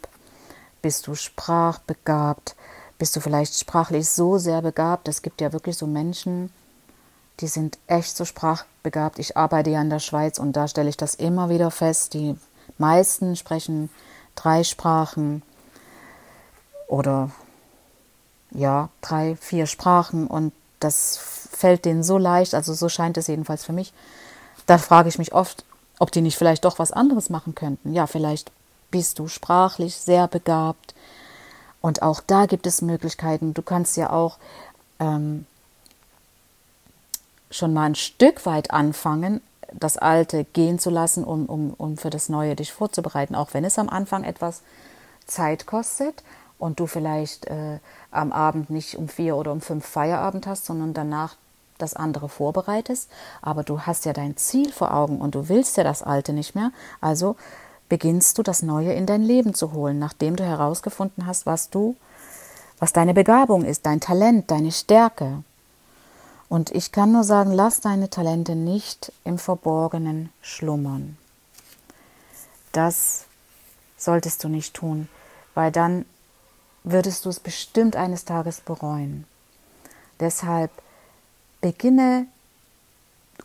Bist 0.82 1.06
du 1.06 1.14
sprachbegabt? 1.14 2.56
Bist 2.98 3.14
du 3.16 3.20
vielleicht 3.20 3.58
sprachlich 3.58 4.08
so 4.08 4.38
sehr 4.38 4.62
begabt? 4.62 5.08
Es 5.08 5.22
gibt 5.22 5.40
ja 5.40 5.52
wirklich 5.52 5.76
so 5.76 5.86
Menschen, 5.86 6.50
die 7.40 7.48
sind 7.48 7.78
echt 7.86 8.16
so 8.16 8.24
sprachbegabt. 8.24 9.18
Ich 9.18 9.36
arbeite 9.36 9.70
ja 9.70 9.80
in 9.80 9.90
der 9.90 9.98
Schweiz 9.98 10.38
und 10.38 10.54
da 10.54 10.68
stelle 10.68 10.88
ich 10.88 10.96
das 10.96 11.14
immer 11.14 11.50
wieder 11.50 11.70
fest. 11.70 12.14
Die 12.14 12.36
meisten 12.78 13.36
sprechen 13.36 13.90
drei 14.34 14.64
Sprachen 14.64 15.42
oder 16.90 17.30
ja, 18.50 18.88
drei, 19.00 19.36
vier 19.36 19.66
Sprachen 19.66 20.26
und 20.26 20.52
das 20.80 21.16
fällt 21.16 21.84
denen 21.84 22.02
so 22.02 22.18
leicht, 22.18 22.52
also 22.54 22.74
so 22.74 22.88
scheint 22.88 23.16
es 23.16 23.28
jedenfalls 23.28 23.64
für 23.64 23.72
mich. 23.72 23.92
Da 24.66 24.76
frage 24.76 25.08
ich 25.08 25.18
mich 25.18 25.32
oft, 25.32 25.64
ob 26.00 26.10
die 26.10 26.20
nicht 26.20 26.36
vielleicht 26.36 26.64
doch 26.64 26.78
was 26.78 26.90
anderes 26.90 27.30
machen 27.30 27.54
könnten. 27.54 27.92
Ja, 27.94 28.06
vielleicht 28.06 28.50
bist 28.90 29.20
du 29.20 29.28
sprachlich 29.28 29.94
sehr 29.96 30.26
begabt 30.26 30.94
und 31.80 32.02
auch 32.02 32.20
da 32.26 32.46
gibt 32.46 32.66
es 32.66 32.82
Möglichkeiten. 32.82 33.54
Du 33.54 33.62
kannst 33.62 33.96
ja 33.96 34.10
auch 34.10 34.38
ähm, 34.98 35.46
schon 37.52 37.72
mal 37.72 37.84
ein 37.84 37.94
Stück 37.94 38.46
weit 38.46 38.72
anfangen, 38.72 39.40
das 39.72 39.96
Alte 39.96 40.42
gehen 40.42 40.80
zu 40.80 40.90
lassen, 40.90 41.22
um, 41.22 41.46
um, 41.46 41.72
um 41.74 41.96
für 41.96 42.10
das 42.10 42.28
Neue 42.28 42.56
dich 42.56 42.72
vorzubereiten, 42.72 43.36
auch 43.36 43.54
wenn 43.54 43.64
es 43.64 43.78
am 43.78 43.88
Anfang 43.88 44.24
etwas 44.24 44.62
Zeit 45.28 45.66
kostet 45.66 46.24
und 46.60 46.78
du 46.78 46.86
vielleicht 46.86 47.46
äh, 47.46 47.78
am 48.10 48.32
Abend 48.32 48.70
nicht 48.70 48.96
um 48.96 49.08
vier 49.08 49.36
oder 49.36 49.50
um 49.50 49.60
fünf 49.60 49.86
Feierabend 49.86 50.46
hast, 50.46 50.66
sondern 50.66 50.94
danach 50.94 51.36
das 51.78 51.94
andere 51.94 52.28
vorbereitest. 52.28 53.08
Aber 53.42 53.62
du 53.62 53.80
hast 53.80 54.04
ja 54.04 54.12
dein 54.12 54.36
Ziel 54.36 54.70
vor 54.70 54.94
Augen 54.94 55.20
und 55.20 55.34
du 55.34 55.48
willst 55.48 55.76
ja 55.76 55.84
das 55.84 56.02
Alte 56.02 56.32
nicht 56.32 56.54
mehr. 56.54 56.70
Also 57.00 57.36
beginnst 57.88 58.38
du 58.38 58.42
das 58.42 58.62
Neue 58.62 58.92
in 58.92 59.06
dein 59.06 59.22
Leben 59.22 59.54
zu 59.54 59.72
holen, 59.72 59.98
nachdem 59.98 60.36
du 60.36 60.44
herausgefunden 60.44 61.26
hast, 61.26 61.46
was 61.46 61.70
du, 61.70 61.96
was 62.78 62.92
deine 62.92 63.14
Begabung 63.14 63.64
ist, 63.64 63.86
dein 63.86 64.00
Talent, 64.00 64.50
deine 64.50 64.70
Stärke. 64.70 65.42
Und 66.48 66.70
ich 66.72 66.92
kann 66.92 67.12
nur 67.12 67.24
sagen, 67.24 67.52
lass 67.52 67.80
deine 67.80 68.10
Talente 68.10 68.54
nicht 68.54 69.12
im 69.24 69.38
Verborgenen 69.38 70.30
schlummern. 70.42 71.16
Das 72.72 73.24
solltest 73.96 74.44
du 74.44 74.48
nicht 74.48 74.74
tun, 74.74 75.08
weil 75.54 75.72
dann 75.72 76.04
würdest 76.84 77.24
du 77.24 77.28
es 77.28 77.40
bestimmt 77.40 77.96
eines 77.96 78.24
Tages 78.24 78.60
bereuen. 78.60 79.26
Deshalb 80.18 80.70
beginne 81.60 82.26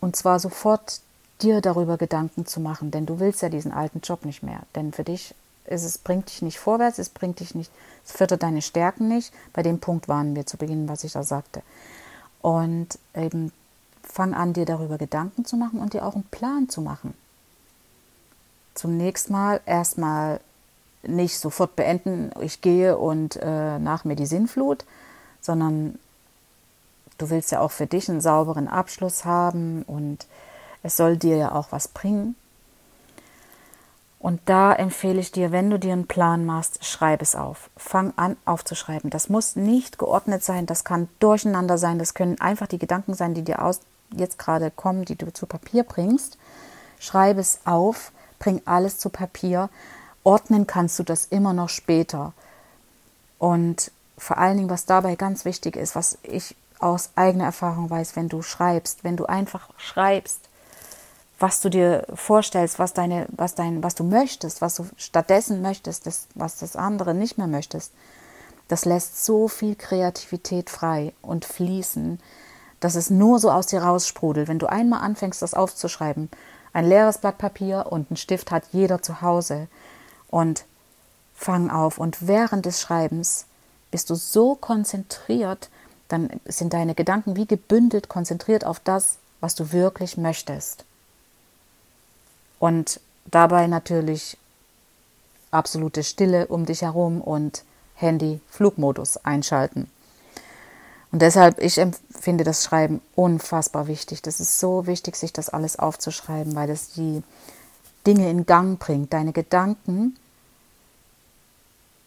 und 0.00 0.16
zwar 0.16 0.38
sofort 0.38 1.00
dir 1.42 1.60
darüber 1.60 1.96
Gedanken 1.96 2.46
zu 2.46 2.60
machen, 2.60 2.90
denn 2.90 3.06
du 3.06 3.20
willst 3.20 3.42
ja 3.42 3.48
diesen 3.48 3.72
alten 3.72 4.00
Job 4.00 4.24
nicht 4.24 4.42
mehr. 4.42 4.60
Denn 4.74 4.92
für 4.92 5.04
dich 5.04 5.34
ist 5.66 5.84
es 5.84 5.98
bringt 5.98 6.30
dich 6.30 6.42
nicht 6.42 6.58
vorwärts, 6.58 6.98
es 6.98 7.08
bringt 7.08 7.40
dich 7.40 7.54
nicht, 7.54 7.70
es 8.04 8.12
fördert 8.12 8.42
deine 8.42 8.62
Stärken 8.62 9.08
nicht. 9.08 9.32
Bei 9.52 9.62
dem 9.62 9.80
Punkt 9.80 10.08
waren 10.08 10.36
wir 10.36 10.46
zu 10.46 10.56
Beginn, 10.56 10.88
was 10.88 11.04
ich 11.04 11.12
da 11.12 11.22
sagte. 11.22 11.62
Und 12.40 12.98
eben 13.14 13.52
fang 14.02 14.34
an, 14.34 14.52
dir 14.52 14.64
darüber 14.64 14.98
Gedanken 14.98 15.44
zu 15.44 15.56
machen 15.56 15.80
und 15.80 15.92
dir 15.92 16.06
auch 16.06 16.14
einen 16.14 16.24
Plan 16.24 16.68
zu 16.68 16.80
machen. 16.80 17.14
Zunächst 18.74 19.30
mal 19.30 19.60
erstmal 19.66 20.40
nicht 21.08 21.38
sofort 21.38 21.76
beenden, 21.76 22.30
ich 22.40 22.60
gehe 22.60 22.98
und 22.98 23.36
äh, 23.36 23.78
nach 23.78 24.04
mir 24.04 24.16
die 24.16 24.26
Sinnflut, 24.26 24.84
sondern 25.40 25.98
du 27.18 27.30
willst 27.30 27.50
ja 27.52 27.60
auch 27.60 27.70
für 27.70 27.86
dich 27.86 28.08
einen 28.08 28.20
sauberen 28.20 28.68
Abschluss 28.68 29.24
haben 29.24 29.82
und 29.82 30.26
es 30.82 30.96
soll 30.96 31.16
dir 31.16 31.36
ja 31.36 31.52
auch 31.52 31.72
was 31.72 31.88
bringen. 31.88 32.36
Und 34.18 34.40
da 34.46 34.72
empfehle 34.72 35.20
ich 35.20 35.30
dir, 35.30 35.52
wenn 35.52 35.70
du 35.70 35.78
dir 35.78 35.92
einen 35.92 36.08
Plan 36.08 36.44
machst, 36.44 36.84
schreib 36.84 37.22
es 37.22 37.36
auf. 37.36 37.70
Fang 37.76 38.12
an 38.16 38.36
aufzuschreiben. 38.44 39.10
Das 39.10 39.28
muss 39.28 39.56
nicht 39.56 39.98
geordnet 39.98 40.42
sein, 40.42 40.66
das 40.66 40.84
kann 40.84 41.08
durcheinander 41.20 41.78
sein, 41.78 41.98
das 41.98 42.14
können 42.14 42.40
einfach 42.40 42.66
die 42.66 42.78
Gedanken 42.78 43.14
sein, 43.14 43.34
die 43.34 43.42
dir 43.42 43.62
aus, 43.62 43.80
jetzt 44.12 44.38
gerade 44.38 44.70
kommen, 44.70 45.04
die 45.04 45.16
du 45.16 45.32
zu 45.32 45.46
Papier 45.46 45.84
bringst. 45.84 46.38
Schreib 46.98 47.38
es 47.38 47.60
auf, 47.64 48.12
bring 48.38 48.62
alles 48.64 48.98
zu 48.98 49.10
Papier. 49.10 49.68
Ordnen 50.26 50.66
kannst 50.66 50.98
du 50.98 51.04
das 51.04 51.26
immer 51.26 51.52
noch 51.52 51.68
später. 51.68 52.32
Und 53.38 53.92
vor 54.18 54.38
allen 54.38 54.56
Dingen, 54.56 54.70
was 54.70 54.84
dabei 54.84 55.14
ganz 55.14 55.44
wichtig 55.44 55.76
ist, 55.76 55.94
was 55.94 56.18
ich 56.24 56.56
aus 56.80 57.10
eigener 57.14 57.44
Erfahrung 57.44 57.88
weiß, 57.88 58.16
wenn 58.16 58.28
du 58.28 58.42
schreibst, 58.42 59.04
wenn 59.04 59.16
du 59.16 59.26
einfach 59.26 59.70
schreibst, 59.76 60.40
was 61.38 61.60
du 61.60 61.68
dir 61.68 62.06
vorstellst, 62.12 62.80
was 62.80 62.92
deine, 62.92 63.26
was 63.30 63.54
dein, 63.54 63.84
was 63.84 63.94
du 63.94 64.02
möchtest, 64.02 64.62
was 64.62 64.74
du 64.74 64.88
stattdessen 64.96 65.62
möchtest, 65.62 66.06
das, 66.06 66.26
was 66.34 66.56
das 66.56 66.74
andere 66.74 67.14
nicht 67.14 67.38
mehr 67.38 67.46
möchtest, 67.46 67.92
das 68.66 68.84
lässt 68.84 69.24
so 69.24 69.46
viel 69.46 69.76
Kreativität 69.76 70.70
frei 70.70 71.12
und 71.22 71.44
fließen, 71.44 72.18
dass 72.80 72.96
es 72.96 73.10
nur 73.10 73.38
so 73.38 73.52
aus 73.52 73.66
dir 73.66 73.82
raussprudelt. 73.82 74.48
Wenn 74.48 74.58
du 74.58 74.66
einmal 74.66 75.02
anfängst, 75.02 75.40
das 75.40 75.54
aufzuschreiben, 75.54 76.30
ein 76.72 76.84
leeres 76.84 77.18
Blatt 77.18 77.38
Papier 77.38 77.86
und 77.90 78.10
ein 78.10 78.16
Stift 78.16 78.50
hat 78.50 78.64
jeder 78.72 79.02
zu 79.02 79.22
Hause 79.22 79.68
und 80.28 80.64
fang 81.34 81.70
auf 81.70 81.98
und 81.98 82.26
während 82.26 82.66
des 82.66 82.80
Schreibens 82.80 83.46
bist 83.90 84.10
du 84.10 84.14
so 84.14 84.54
konzentriert, 84.54 85.68
dann 86.08 86.30
sind 86.44 86.72
deine 86.72 86.94
Gedanken 86.94 87.36
wie 87.36 87.46
gebündelt 87.46 88.08
konzentriert 88.08 88.64
auf 88.64 88.80
das, 88.80 89.18
was 89.40 89.54
du 89.54 89.72
wirklich 89.72 90.16
möchtest. 90.16 90.84
Und 92.58 93.00
dabei 93.26 93.66
natürlich 93.66 94.38
absolute 95.50 96.04
Stille 96.04 96.46
um 96.46 96.66
dich 96.66 96.82
herum 96.82 97.20
und 97.20 97.64
Handy 97.94 98.40
Flugmodus 98.48 99.16
einschalten. 99.18 99.90
Und 101.12 101.22
deshalb, 101.22 101.60
ich 101.60 101.78
empfinde 101.78 102.44
das 102.44 102.64
Schreiben 102.64 103.00
unfassbar 103.14 103.86
wichtig. 103.86 104.22
Das 104.22 104.40
ist 104.40 104.58
so 104.58 104.86
wichtig, 104.86 105.16
sich 105.16 105.32
das 105.32 105.48
alles 105.48 105.78
aufzuschreiben, 105.78 106.54
weil 106.54 106.68
es 106.68 106.92
die 106.92 107.22
Dinge 108.06 108.30
in 108.30 108.46
Gang 108.46 108.78
bringt. 108.78 109.12
Deine 109.12 109.32
Gedanken 109.32 110.16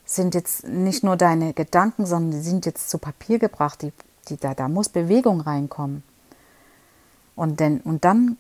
sind 0.06 0.34
jetzt 0.34 0.68
nicht 0.68 1.04
nur 1.04 1.18
deine 1.18 1.54
Gedanken, 1.54 2.06
sondern 2.06 2.32
die 2.32 2.48
sind 2.48 2.66
jetzt 2.66 2.90
zu 2.90 2.98
Papier 2.98 3.40
gebracht. 3.40 3.82
Die, 3.82 3.94
die, 4.28 4.38
da, 4.38 4.54
da 4.54 4.68
muss 4.68 4.90
Bewegung 4.90 5.42
reinkommen. 5.42 6.04
Und, 7.36 7.60
denn, 7.60 7.82
und 7.82 8.06
dann 8.06 8.38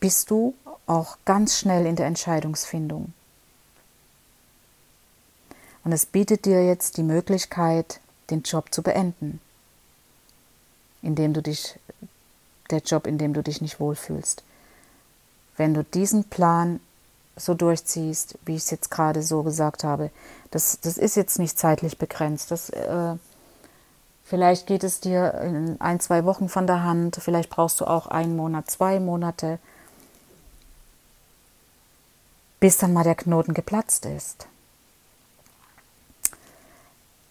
bist 0.00 0.30
du 0.30 0.54
auch 0.86 1.18
ganz 1.24 1.58
schnell 1.58 1.86
in 1.86 1.96
der 1.96 2.06
Entscheidungsfindung. 2.06 3.12
Und 5.84 5.92
es 5.92 6.06
bietet 6.06 6.44
dir 6.44 6.64
jetzt 6.64 6.96
die 6.96 7.02
Möglichkeit, 7.02 8.00
den 8.30 8.42
Job 8.42 8.72
zu 8.72 8.82
beenden, 8.82 9.40
indem 11.02 11.32
du 11.32 11.42
dich, 11.42 11.78
der 12.70 12.78
Job, 12.78 13.06
in 13.06 13.18
dem 13.18 13.34
du 13.34 13.42
dich 13.42 13.60
nicht 13.60 13.80
wohlfühlst. 13.80 14.44
Wenn 15.56 15.74
du 15.74 15.84
diesen 15.84 16.24
Plan 16.24 16.80
so 17.36 17.54
durchziehst, 17.54 18.38
wie 18.44 18.56
ich 18.56 18.62
es 18.62 18.70
jetzt 18.70 18.90
gerade 18.90 19.22
so 19.22 19.42
gesagt 19.42 19.84
habe, 19.84 20.10
das, 20.50 20.78
das 20.80 20.98
ist 20.98 21.16
jetzt 21.16 21.38
nicht 21.38 21.58
zeitlich 21.58 21.98
begrenzt. 21.98 22.50
Das, 22.50 22.70
äh, 22.70 23.14
vielleicht 24.24 24.66
geht 24.66 24.84
es 24.84 25.00
dir 25.00 25.34
in 25.34 25.80
ein, 25.80 26.00
zwei 26.00 26.24
Wochen 26.24 26.48
von 26.48 26.66
der 26.66 26.82
Hand, 26.82 27.16
vielleicht 27.20 27.50
brauchst 27.50 27.80
du 27.80 27.86
auch 27.86 28.06
einen 28.06 28.36
Monat, 28.36 28.70
zwei 28.70 29.00
Monate 29.00 29.58
bis 32.60 32.78
dann 32.78 32.92
mal 32.92 33.02
der 33.02 33.16
Knoten 33.16 33.54
geplatzt 33.54 34.06
ist. 34.06 34.46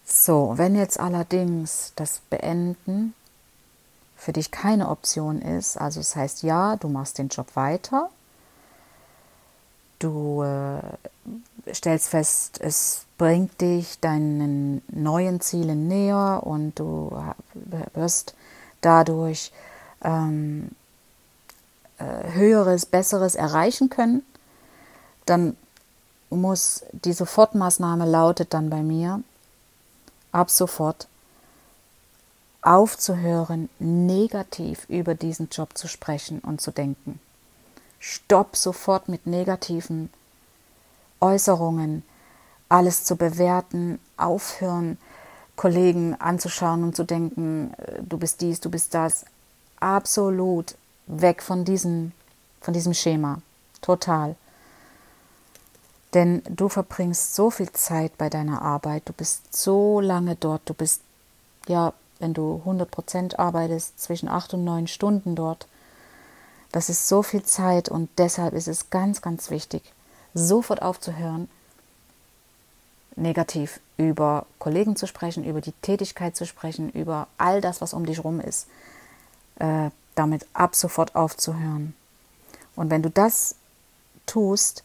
So, 0.04 0.58
wenn 0.58 0.74
jetzt 0.74 1.00
allerdings 1.00 1.94
das 1.96 2.20
Beenden 2.28 3.14
für 4.22 4.32
dich 4.32 4.52
keine 4.52 4.88
Option 4.88 5.42
ist, 5.42 5.76
also 5.76 5.98
es 5.98 6.10
das 6.10 6.16
heißt 6.16 6.42
ja, 6.44 6.76
du 6.76 6.88
machst 6.88 7.18
den 7.18 7.26
Job 7.26 7.56
weiter, 7.56 8.08
du 9.98 10.44
äh, 10.44 11.74
stellst 11.74 12.08
fest, 12.08 12.60
es 12.60 13.06
bringt 13.18 13.60
dich 13.60 13.98
deinen 13.98 14.80
neuen 14.86 15.40
Zielen 15.40 15.88
näher 15.88 16.42
und 16.44 16.78
du 16.78 17.10
wirst 17.94 18.36
dadurch 18.80 19.50
ähm, 20.02 20.70
äh, 21.98 22.32
höheres, 22.32 22.86
besseres 22.86 23.34
erreichen 23.34 23.90
können, 23.90 24.24
dann 25.26 25.56
muss 26.30 26.84
die 26.92 27.12
Sofortmaßnahme 27.12 28.08
lautet 28.08 28.54
dann 28.54 28.70
bei 28.70 28.84
mir, 28.84 29.20
ab 30.30 30.48
sofort 30.48 31.08
aufzuhören, 32.62 33.68
negativ 33.78 34.86
über 34.88 35.14
diesen 35.14 35.48
Job 35.50 35.76
zu 35.76 35.88
sprechen 35.88 36.38
und 36.38 36.60
zu 36.60 36.70
denken. 36.70 37.20
Stopp 37.98 38.56
sofort 38.56 39.08
mit 39.08 39.26
negativen 39.26 40.10
Äußerungen, 41.20 42.02
alles 42.68 43.04
zu 43.04 43.16
bewerten, 43.16 43.98
aufhören, 44.16 44.98
Kollegen 45.56 46.14
anzuschauen 46.14 46.82
und 46.82 46.96
zu 46.96 47.04
denken, 47.04 47.74
äh, 47.76 48.02
du 48.02 48.16
bist 48.16 48.40
dies, 48.40 48.60
du 48.60 48.70
bist 48.70 48.94
das. 48.94 49.24
Absolut 49.78 50.74
weg 51.06 51.42
von 51.42 51.64
diesem, 51.64 52.12
von 52.60 52.72
diesem 52.72 52.94
Schema. 52.94 53.42
Total. 53.80 54.36
Denn 56.14 56.42
du 56.48 56.68
verbringst 56.68 57.34
so 57.34 57.50
viel 57.50 57.70
Zeit 57.72 58.16
bei 58.18 58.28
deiner 58.28 58.62
Arbeit, 58.62 59.08
du 59.08 59.12
bist 59.12 59.54
so 59.54 60.00
lange 60.00 60.36
dort, 60.36 60.62
du 60.66 60.74
bist, 60.74 61.00
ja, 61.68 61.92
wenn 62.22 62.32
du 62.32 62.56
100 62.60 62.90
Prozent 62.90 63.38
arbeitest, 63.38 64.00
zwischen 64.00 64.28
acht 64.28 64.54
und 64.54 64.64
neun 64.64 64.86
Stunden 64.86 65.34
dort. 65.34 65.66
Das 66.70 66.88
ist 66.88 67.08
so 67.08 67.22
viel 67.22 67.42
Zeit 67.42 67.88
und 67.88 68.08
deshalb 68.16 68.54
ist 68.54 68.68
es 68.68 68.88
ganz, 68.88 69.20
ganz 69.20 69.50
wichtig, 69.50 69.82
sofort 70.32 70.80
aufzuhören, 70.80 71.50
negativ 73.14 73.80
über 73.98 74.46
Kollegen 74.58 74.96
zu 74.96 75.06
sprechen, 75.06 75.44
über 75.44 75.60
die 75.60 75.72
Tätigkeit 75.82 76.34
zu 76.34 76.46
sprechen, 76.46 76.90
über 76.90 77.26
all 77.36 77.60
das, 77.60 77.82
was 77.82 77.92
um 77.92 78.06
dich 78.06 78.24
rum 78.24 78.40
ist, 78.40 78.66
äh, 79.56 79.90
damit 80.14 80.46
ab 80.54 80.74
sofort 80.74 81.14
aufzuhören. 81.14 81.94
Und 82.74 82.90
wenn 82.90 83.02
du 83.02 83.10
das 83.10 83.56
tust 84.24 84.82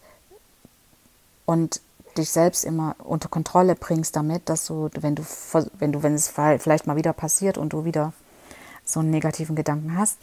und 1.45 1.79
dich 2.17 2.31
selbst 2.31 2.65
immer 2.65 2.95
unter 3.03 3.29
Kontrolle 3.29 3.75
bringst 3.75 4.15
damit, 4.15 4.49
dass 4.49 4.65
du, 4.65 4.89
wenn 4.99 5.15
du, 5.15 5.23
wenn 5.79 5.91
du, 5.91 6.03
wenn 6.03 6.13
es 6.13 6.29
vielleicht 6.29 6.87
mal 6.87 6.95
wieder 6.95 7.13
passiert 7.13 7.57
und 7.57 7.73
du 7.73 7.85
wieder 7.85 8.13
so 8.85 8.99
einen 8.99 9.09
negativen 9.09 9.55
Gedanken 9.55 9.97
hast, 9.97 10.17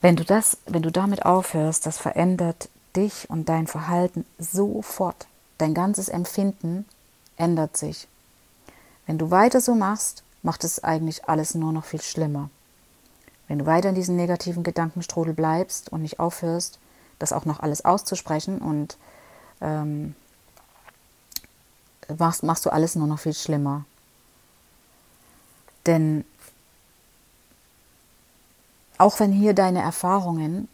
wenn 0.00 0.16
du 0.16 0.24
das, 0.24 0.58
wenn 0.66 0.82
du 0.82 0.92
damit 0.92 1.24
aufhörst, 1.24 1.86
das 1.86 1.98
verändert 1.98 2.68
dich 2.94 3.28
und 3.28 3.48
dein 3.48 3.66
Verhalten 3.66 4.24
sofort. 4.38 5.26
Dein 5.58 5.74
ganzes 5.74 6.08
Empfinden 6.08 6.86
ändert 7.36 7.76
sich. 7.76 8.08
Wenn 9.06 9.18
du 9.18 9.30
weiter 9.30 9.60
so 9.60 9.74
machst, 9.74 10.22
macht 10.42 10.64
es 10.64 10.84
eigentlich 10.84 11.28
alles 11.28 11.54
nur 11.54 11.72
noch 11.72 11.84
viel 11.84 12.02
schlimmer. 12.02 12.50
Wenn 13.48 13.58
du 13.58 13.66
weiter 13.66 13.88
in 13.88 13.94
diesem 13.94 14.16
negativen 14.16 14.62
Gedankenstrudel 14.62 15.34
bleibst 15.34 15.90
und 15.92 16.02
nicht 16.02 16.18
aufhörst, 16.18 16.78
das 17.18 17.32
auch 17.32 17.44
noch 17.44 17.60
alles 17.60 17.84
auszusprechen 17.84 18.58
und 18.58 18.98
ähm, 19.60 20.14
machst, 22.18 22.42
machst 22.42 22.66
du 22.66 22.70
alles 22.70 22.94
nur 22.94 23.06
noch 23.06 23.18
viel 23.18 23.34
schlimmer. 23.34 23.84
Denn 25.86 26.24
auch 28.98 29.20
wenn 29.20 29.32
hier 29.32 29.54
deine 29.54 29.82
Erfahrungen 29.82 30.68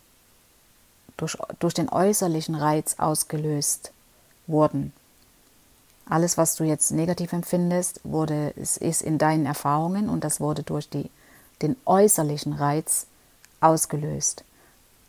durch, 1.16 1.36
durch 1.58 1.74
den 1.74 1.88
äußerlichen 1.88 2.54
Reiz 2.54 2.96
ausgelöst 2.98 3.92
wurden, 4.46 4.92
alles, 6.08 6.36
was 6.36 6.56
du 6.56 6.64
jetzt 6.64 6.90
negativ 6.90 7.32
empfindest, 7.32 8.00
wurde, 8.04 8.52
es 8.56 8.76
ist 8.76 9.02
in 9.02 9.18
deinen 9.18 9.46
Erfahrungen 9.46 10.08
und 10.08 10.24
das 10.24 10.40
wurde 10.40 10.62
durch 10.62 10.88
die, 10.88 11.10
den 11.62 11.76
äußerlichen 11.84 12.52
Reiz 12.52 13.06
ausgelöst. 13.60 14.44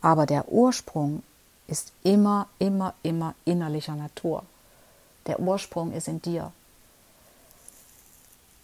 Aber 0.02 0.26
der 0.26 0.52
Ursprung 0.52 1.24
ist 1.68 1.92
immer, 2.04 2.48
immer, 2.60 2.94
immer 3.04 3.34
innerlicher 3.46 3.96
Natur. 3.96 4.44
Der 5.28 5.40
Ursprung 5.40 5.92
ist 5.94 6.08
in 6.08 6.22
dir. 6.22 6.52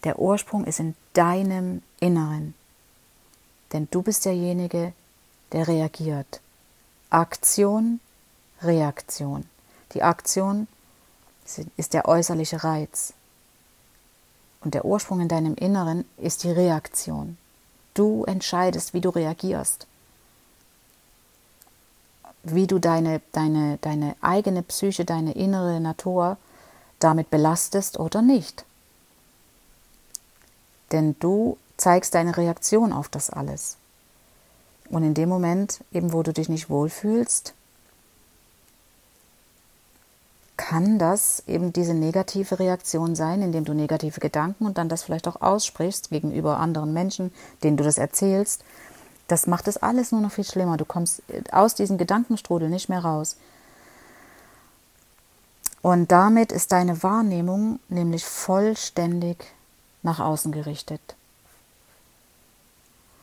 Der 0.04 0.18
Ursprung 0.18 0.64
ist 0.64 0.80
in 0.80 0.94
deinem 1.12 1.82
Inneren. 2.00 2.54
Denn 3.72 3.88
du 3.90 4.02
bist 4.02 4.24
derjenige, 4.24 4.92
der 5.52 5.68
reagiert. 5.68 6.40
Aktion, 7.10 8.00
Reaktion. 8.62 9.44
Die 9.92 10.02
Aktion 10.02 10.68
ist 11.76 11.94
der 11.94 12.06
äußerliche 12.06 12.62
Reiz. 12.62 13.12
Und 14.62 14.74
der 14.74 14.84
Ursprung 14.84 15.20
in 15.20 15.28
deinem 15.28 15.54
Inneren 15.54 16.04
ist 16.16 16.44
die 16.44 16.50
Reaktion. 16.50 17.38
Du 17.94 18.24
entscheidest, 18.24 18.94
wie 18.94 19.00
du 19.00 19.08
reagierst. 19.08 19.86
Wie 22.42 22.66
du 22.66 22.78
deine, 22.78 23.20
deine, 23.32 23.78
deine 23.78 24.16
eigene 24.20 24.62
Psyche, 24.62 25.04
deine 25.04 25.32
innere 25.32 25.80
Natur 25.80 26.38
damit 27.00 27.30
belastest 27.30 27.98
oder 27.98 28.22
nicht. 28.22 28.64
Denn 30.92 31.16
du 31.18 31.56
zeigst 31.76 32.14
deine 32.14 32.36
Reaktion 32.36 32.92
auf 32.92 33.08
das 33.08 33.30
alles. 33.30 33.76
Und 34.88 35.02
in 35.02 35.14
dem 35.14 35.28
Moment, 35.28 35.82
eben 35.92 36.12
wo 36.12 36.22
du 36.22 36.32
dich 36.32 36.48
nicht 36.48 36.68
wohlfühlst, 36.68 37.54
kann 40.56 40.98
das 40.98 41.42
eben 41.46 41.72
diese 41.72 41.94
negative 41.94 42.58
Reaktion 42.58 43.14
sein, 43.14 43.40
indem 43.40 43.64
du 43.64 43.72
negative 43.72 44.20
Gedanken 44.20 44.66
und 44.66 44.76
dann 44.76 44.90
das 44.90 45.02
vielleicht 45.02 45.26
auch 45.26 45.40
aussprichst 45.40 46.10
gegenüber 46.10 46.58
anderen 46.58 46.92
Menschen, 46.92 47.32
denen 47.62 47.78
du 47.78 47.84
das 47.84 47.96
erzählst. 47.96 48.62
Das 49.26 49.46
macht 49.46 49.68
es 49.68 49.78
alles 49.78 50.12
nur 50.12 50.20
noch 50.20 50.32
viel 50.32 50.44
schlimmer. 50.44 50.76
Du 50.76 50.84
kommst 50.84 51.22
aus 51.50 51.74
diesem 51.74 51.96
Gedankenstrudel 51.96 52.68
nicht 52.68 52.88
mehr 52.88 53.02
raus. 53.02 53.36
Und 55.82 56.12
damit 56.12 56.52
ist 56.52 56.72
deine 56.72 57.02
Wahrnehmung 57.02 57.80
nämlich 57.88 58.24
vollständig 58.24 59.44
nach 60.02 60.20
außen 60.20 60.52
gerichtet. 60.52 61.00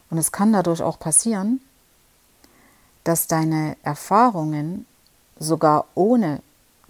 Und 0.09 0.17
es 0.17 0.31
kann 0.31 0.53
dadurch 0.53 0.81
auch 0.81 0.99
passieren, 0.99 1.61
dass 3.03 3.27
deine 3.27 3.77
Erfahrungen 3.83 4.85
sogar 5.39 5.85
ohne 5.95 6.41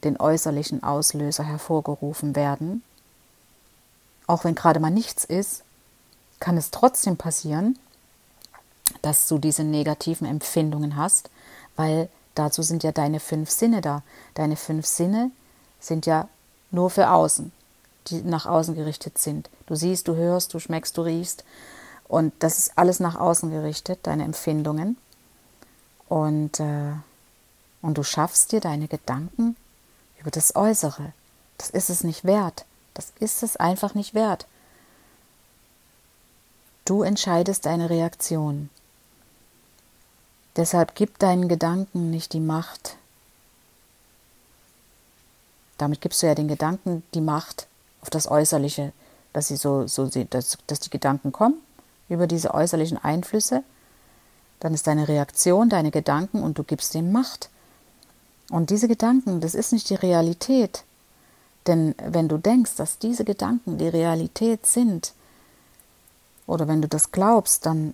den 0.03 0.19
äußerlichen 0.19 0.84
Auslöser 0.84 1.43
hervorgerufen 1.43 2.36
werden. 2.36 2.84
Auch 4.25 4.43
wenn 4.43 4.56
gerade 4.56 4.80
mal 4.80 4.91
nichts 4.91 5.25
ist, 5.25 5.63
kann 6.39 6.58
es 6.58 6.71
trotzdem 6.71 7.17
passieren, 7.17 7.77
dass 9.01 9.27
du 9.27 9.38
diese 9.38 9.63
negativen 9.63 10.27
Empfindungen 10.27 10.95
hast, 10.95 11.30
weil 11.75 12.10
dazu 12.36 12.62
sind 12.62 12.84
ja 12.84 12.91
deine 12.91 13.19
fünf 13.19 13.49
Sinne 13.49 13.82
da. 13.82 14.03
Deine 14.36 14.56
fünf 14.56 14.86
Sinne 14.86 15.32
sind 15.79 16.05
ja 16.05 16.27
nur 16.71 16.89
für 16.89 17.09
außen, 17.11 17.51
die 18.07 18.21
nach 18.21 18.45
außen 18.45 18.75
gerichtet 18.75 19.17
sind. 19.17 19.49
Du 19.67 19.75
siehst, 19.75 20.07
du 20.07 20.15
hörst, 20.15 20.53
du 20.53 20.59
schmeckst, 20.59 20.97
du 20.97 21.01
riechst 21.01 21.43
und 22.07 22.33
das 22.39 22.57
ist 22.57 22.77
alles 22.77 22.99
nach 22.99 23.15
außen 23.15 23.51
gerichtet, 23.51 23.99
deine 24.03 24.23
Empfindungen. 24.23 24.97
Und, 26.07 26.59
äh, 26.59 26.93
und 27.81 27.97
du 27.97 28.03
schaffst 28.03 28.51
dir 28.51 28.61
deine 28.61 28.87
Gedanken 28.87 29.55
über 30.19 30.31
das 30.31 30.55
Äußere. 30.55 31.13
Das 31.57 31.69
ist 31.69 31.89
es 31.89 32.03
nicht 32.03 32.23
wert. 32.23 32.65
Das 32.93 33.11
ist 33.19 33.43
es 33.43 33.57
einfach 33.57 33.93
nicht 33.93 34.13
wert. 34.13 34.47
Du 36.85 37.03
entscheidest 37.03 37.65
deine 37.65 37.89
Reaktion. 37.89 38.69
Deshalb 40.55 40.95
gib 40.95 41.19
deinen 41.19 41.49
Gedanken 41.49 42.09
nicht 42.09 42.33
die 42.33 42.39
Macht. 42.39 42.97
Damit 45.77 46.01
gibst 46.01 46.21
du 46.21 46.27
ja 46.27 46.35
den 46.35 46.47
Gedanken 46.47 47.03
die 47.13 47.21
Macht 47.21 47.67
auf 48.01 48.09
das 48.09 48.29
Äußerliche, 48.29 48.93
dass 49.33 49.47
sie 49.47 49.57
so, 49.57 49.87
so 49.87 50.07
dass, 50.07 50.57
dass 50.67 50.79
die 50.79 50.89
Gedanken 50.89 51.31
kommen 51.31 51.55
über 52.09 52.27
diese 52.27 52.53
äußerlichen 52.53 52.97
Einflüsse, 52.97 53.63
dann 54.59 54.73
ist 54.73 54.87
deine 54.87 55.07
Reaktion, 55.07 55.69
deine 55.69 55.91
Gedanken 55.91 56.41
und 56.41 56.57
du 56.57 56.63
gibst 56.63 56.93
dem 56.93 57.11
Macht. 57.11 57.49
Und 58.49 58.69
diese 58.69 58.87
Gedanken, 58.87 59.41
das 59.41 59.55
ist 59.55 59.73
nicht 59.73 59.89
die 59.89 59.95
Realität. 59.95 60.83
Denn 61.67 61.93
wenn 61.97 62.29
du 62.29 62.37
denkst, 62.37 62.75
dass 62.77 62.97
diese 62.97 63.25
Gedanken 63.25 63.77
die 63.77 63.89
Realität 63.89 64.65
sind, 64.65 65.13
oder 66.47 66.67
wenn 66.67 66.81
du 66.81 66.87
das 66.87 67.11
glaubst, 67.11 67.65
dann 67.65 67.93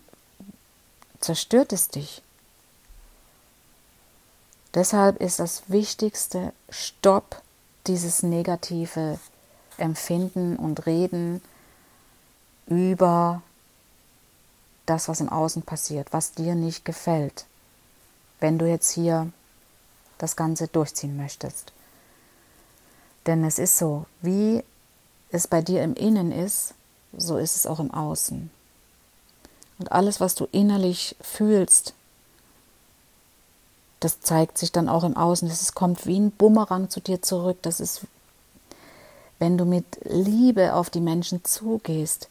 zerstört 1.19 1.73
es 1.73 1.87
dich. 1.87 2.21
Deshalb 4.75 5.19
ist 5.21 5.39
das 5.39 5.63
Wichtigste, 5.67 6.53
stopp 6.69 7.41
dieses 7.87 8.23
negative 8.23 9.19
Empfinden 9.77 10.55
und 10.55 10.85
Reden 10.85 11.41
über 12.67 13.41
das, 14.85 15.07
was 15.07 15.21
im 15.21 15.29
Außen 15.29 15.63
passiert, 15.63 16.07
was 16.11 16.33
dir 16.33 16.55
nicht 16.55 16.85
gefällt, 16.85 17.45
wenn 18.39 18.57
du 18.57 18.67
jetzt 18.67 18.91
hier 18.91 19.31
das 20.17 20.35
Ganze 20.35 20.67
durchziehen 20.67 21.17
möchtest. 21.17 21.73
Denn 23.25 23.43
es 23.43 23.59
ist 23.59 23.77
so, 23.77 24.05
wie 24.21 24.63
es 25.29 25.47
bei 25.47 25.61
dir 25.61 25.83
im 25.83 25.95
Innen 25.95 26.31
ist, 26.31 26.73
so 27.15 27.37
ist 27.37 27.55
es 27.55 27.65
auch 27.65 27.79
im 27.79 27.91
Außen. 27.91 28.49
Und 29.79 29.91
alles, 29.91 30.19
was 30.19 30.35
du 30.35 30.47
innerlich 30.51 31.15
fühlst, 31.21 31.93
das 34.03 34.19
zeigt 34.19 34.57
sich 34.57 34.71
dann 34.71 34.89
auch 34.89 35.03
im 35.03 35.15
Außen. 35.15 35.47
Es 35.47 35.73
kommt 35.73 36.05
wie 36.05 36.19
ein 36.19 36.31
Bumerang 36.31 36.89
zu 36.89 36.99
dir 36.99 37.21
zurück. 37.21 37.57
Das 37.61 37.79
ist, 37.79 38.01
wenn 39.39 39.57
du 39.57 39.65
mit 39.65 39.85
Liebe 40.03 40.73
auf 40.73 40.89
die 40.89 40.99
Menschen 40.99 41.45
zugehst, 41.45 42.27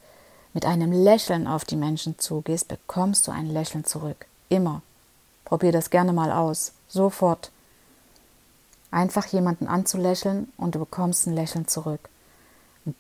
mit 0.52 0.66
einem 0.66 0.92
Lächeln 0.92 1.46
auf 1.46 1.64
die 1.64 1.76
Menschen 1.76 2.18
zugehst, 2.18 2.68
bekommst 2.68 3.26
du 3.26 3.32
ein 3.32 3.48
Lächeln 3.48 3.87
zurück. 3.87 4.26
Immer. 4.50 4.82
Probier 5.46 5.72
das 5.72 5.88
gerne 5.88 6.12
mal 6.12 6.30
aus. 6.30 6.72
Sofort. 6.88 7.50
Einfach 8.90 9.24
jemanden 9.26 9.66
anzulächeln 9.66 10.52
und 10.58 10.74
du 10.74 10.78
bekommst 10.78 11.26
ein 11.26 11.35
Lächeln 11.35 11.66
zurück. 11.68 12.11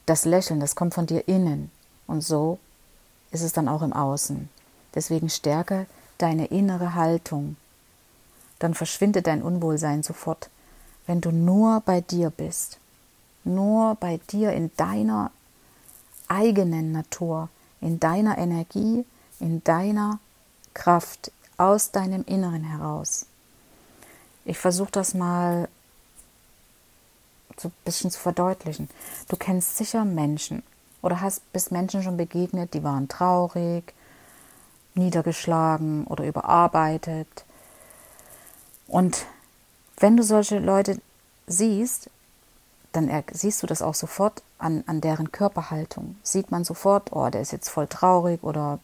Das 0.06 0.24
Lächeln, 0.24 0.60
das 0.60 0.76
kommt 0.76 0.94
von 0.94 1.06
dir 1.06 1.28
innen. 1.28 1.70
Und 2.06 2.22
so 2.22 2.58
ist 3.32 3.42
es 3.42 3.52
dann 3.52 3.68
auch 3.68 3.82
im 3.82 3.92
Außen. 3.92 4.48
Deswegen 4.94 5.28
stärke 5.28 5.86
deine 6.16 6.46
innere 6.46 6.94
Haltung. 6.94 7.56
Dann 8.62 8.74
verschwindet 8.74 9.26
dein 9.26 9.42
Unwohlsein 9.42 10.04
sofort, 10.04 10.48
wenn 11.08 11.20
du 11.20 11.32
nur 11.32 11.80
bei 11.80 12.00
dir 12.00 12.30
bist. 12.30 12.78
Nur 13.42 13.96
bei 13.96 14.20
dir 14.30 14.52
in 14.52 14.70
deiner 14.76 15.32
eigenen 16.28 16.92
Natur, 16.92 17.48
in 17.80 17.98
deiner 17.98 18.38
Energie, 18.38 19.04
in 19.40 19.64
deiner 19.64 20.20
Kraft, 20.74 21.32
aus 21.56 21.90
deinem 21.90 22.22
Inneren 22.24 22.62
heraus. 22.62 23.26
Ich 24.44 24.58
versuche 24.58 24.92
das 24.92 25.12
mal 25.12 25.68
so 27.56 27.66
ein 27.66 27.74
bisschen 27.84 28.12
zu 28.12 28.20
verdeutlichen. 28.20 28.88
Du 29.26 29.36
kennst 29.36 29.76
sicher 29.76 30.04
Menschen 30.04 30.62
oder 31.02 31.20
hast 31.20 31.52
bist 31.52 31.72
Menschen 31.72 32.04
schon 32.04 32.16
begegnet, 32.16 32.74
die 32.74 32.84
waren 32.84 33.08
traurig, 33.08 33.92
niedergeschlagen 34.94 36.06
oder 36.06 36.24
überarbeitet. 36.24 37.44
Und 38.92 39.24
wenn 39.96 40.18
du 40.18 40.22
solche 40.22 40.58
Leute 40.58 41.00
siehst, 41.46 42.10
dann 42.92 43.10
siehst 43.32 43.62
du 43.62 43.66
das 43.66 43.80
auch 43.80 43.94
sofort 43.94 44.42
an, 44.58 44.84
an 44.86 45.00
deren 45.00 45.32
Körperhaltung. 45.32 46.16
Sieht 46.22 46.50
man 46.50 46.62
sofort, 46.62 47.10
oh, 47.10 47.30
der 47.30 47.40
ist 47.40 47.52
jetzt 47.52 47.70
voll 47.70 47.86
traurig 47.86 48.42
oder 48.42 48.80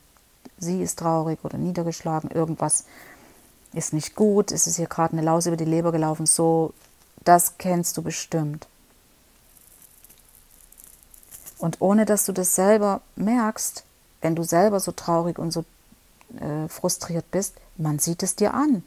sie 0.56 0.82
ist 0.82 0.98
traurig 0.98 1.40
oder 1.42 1.58
niedergeschlagen, 1.58 2.30
irgendwas 2.30 2.86
ist 3.74 3.92
nicht 3.92 4.16
gut, 4.16 4.50
ist 4.50 4.66
es 4.66 4.76
hier 4.76 4.86
gerade 4.86 5.12
eine 5.12 5.20
Laus 5.20 5.44
über 5.44 5.58
die 5.58 5.66
Leber 5.66 5.92
gelaufen, 5.92 6.24
so, 6.24 6.72
das 7.24 7.58
kennst 7.58 7.98
du 7.98 8.02
bestimmt. 8.02 8.66
Und 11.58 11.82
ohne 11.82 12.06
dass 12.06 12.24
du 12.24 12.32
das 12.32 12.54
selber 12.54 13.02
merkst, 13.16 13.84
wenn 14.22 14.34
du 14.34 14.42
selber 14.42 14.80
so 14.80 14.92
traurig 14.92 15.38
und 15.38 15.50
so 15.50 15.66
äh, 16.40 16.66
frustriert 16.68 17.30
bist, 17.30 17.56
man 17.76 17.98
sieht 17.98 18.22
es 18.22 18.36
dir 18.36 18.54
an. 18.54 18.82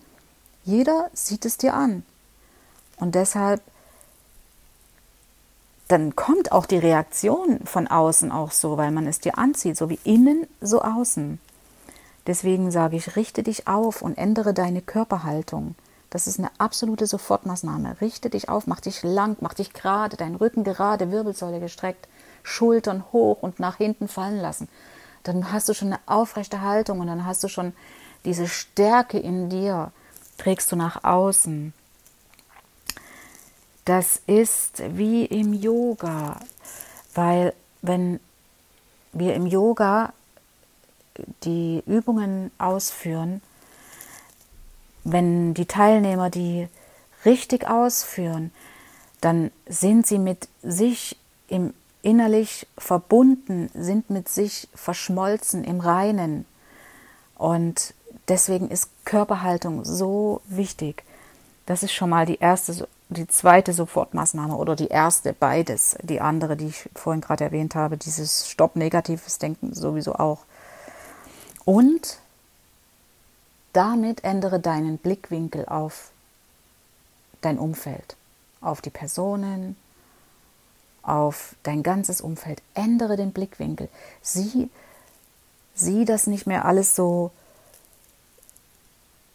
Jeder 0.64 1.10
sieht 1.14 1.46
es 1.46 1.58
dir 1.58 1.74
an. 1.74 2.04
Und 2.98 3.16
deshalb, 3.16 3.62
dann 5.88 6.16
kommt 6.16 6.52
auch 6.52 6.66
die 6.66 6.78
Reaktion 6.78 7.66
von 7.66 7.88
außen 7.88 8.32
auch 8.32 8.52
so, 8.52 8.78
weil 8.78 8.92
man 8.92 9.08
es 9.08 9.20
dir 9.20 9.38
anzieht, 9.38 9.76
so 9.76 9.90
wie 9.90 10.00
innen, 10.04 10.48
so 10.62 10.82
außen. 10.82 11.40
Deswegen 12.28 12.70
sage 12.70 12.98
ich, 12.98 13.16
richte 13.16 13.44
dich 13.44 13.68
auf 13.68 14.02
und 14.02 14.18
ändere 14.18 14.54
deine 14.54 14.82
Körperhaltung. 14.82 15.76
Das 16.12 16.28
ist 16.28 16.40
eine 16.40 16.52
absolute 16.60 17.08
Sofortmaßnahme. 17.08 18.00
Richte 18.02 18.30
dich 18.30 18.50
auf, 18.50 18.68
mach 18.68 18.82
dich 18.82 19.02
lang, 19.02 19.38
mach 19.40 19.54
dich 19.54 19.74
gerade, 19.74 20.18
dein 20.18 20.36
Rücken 20.36 20.64
gerade, 20.64 21.12
Wirbelsäule 21.12 21.60
gestreckt, 21.60 22.08
Schultern 22.44 23.06
hoch 23.12 23.42
und 23.42 23.60
nach 23.60 23.78
hinten 23.78 24.08
fallen 24.08 24.40
lassen. 24.40 24.68
Dann 25.24 25.52
hast 25.52 25.70
du 25.70 25.74
schon 25.74 25.88
eine 25.88 26.00
aufrechte 26.06 26.62
Haltung 26.62 27.00
und 27.00 27.08
dann 27.08 27.26
hast 27.26 27.44
du 27.44 27.48
schon 27.48 27.74
diese 28.26 28.48
Stärke 28.48 29.18
in 29.18 29.50
dir, 29.50 29.92
trägst 30.42 30.72
du 30.72 30.76
nach 30.76 31.04
außen. 31.04 31.72
Das 33.86 34.22
ist 34.26 34.82
wie 34.98 35.26
im 35.26 35.54
Yoga, 35.54 36.40
weil 37.14 37.54
wenn 37.82 38.20
wir 39.14 39.36
im 39.36 39.46
Yoga 39.46 40.14
die 41.44 41.84
Übungen 41.86 42.52
ausführen, 42.58 43.42
wenn 45.04 45.54
die 45.54 45.66
Teilnehmer 45.66 46.30
die 46.30 46.68
richtig 47.24 47.68
ausführen, 47.68 48.52
dann 49.20 49.52
sind 49.68 50.08
sie 50.08 50.18
mit 50.18 50.48
sich 50.64 51.18
im 51.48 51.74
innerlich 52.02 52.66
verbunden, 52.80 53.70
sind 53.76 54.10
mit 54.10 54.28
sich 54.28 54.68
verschmolzen 54.74 55.64
im 55.64 55.80
Reinen. 55.82 56.46
Und 57.36 57.94
deswegen 58.28 58.70
ist 58.70 58.90
Körperhaltung 59.06 59.86
so 59.86 60.42
wichtig. 60.46 61.04
Das 61.66 61.84
ist 61.84 61.94
schon 61.94 62.10
mal 62.10 62.26
die 62.26 62.40
erste, 62.40 62.88
die 63.10 63.28
zweite 63.28 63.74
Sofortmaßnahme 63.74 64.56
oder 64.56 64.76
die 64.76 64.88
erste, 64.88 65.34
beides. 65.34 65.96
Die 66.02 66.22
andere, 66.22 66.58
die 66.58 66.68
ich 66.68 66.90
vorhin 66.96 67.22
gerade 67.22 67.44
erwähnt 67.44 67.76
habe, 67.76 67.98
dieses 67.98 68.50
Stopp 68.50 68.76
negatives 68.76 69.38
Denken 69.38 69.74
sowieso 69.74 70.16
auch. 70.16 70.40
Und 71.66 72.18
damit 73.74 74.24
ändere 74.24 74.60
deinen 74.60 74.98
Blickwinkel 74.98 75.66
auf 75.66 76.12
dein 77.42 77.58
Umfeld, 77.58 78.16
auf 78.60 78.82
die 78.82 78.90
Personen, 78.90 79.76
auf 81.04 81.56
dein 81.64 81.84
ganzes 81.84 82.22
Umfeld. 82.22 82.62
Ändere 82.74 83.18
den 83.18 83.32
Blickwinkel. 83.32 83.90
Sieh, 84.22 84.70
sieh 85.74 86.06
das 86.06 86.28
nicht 86.28 86.48
mehr 86.48 86.66
alles 86.66 86.96
so, 86.96 87.32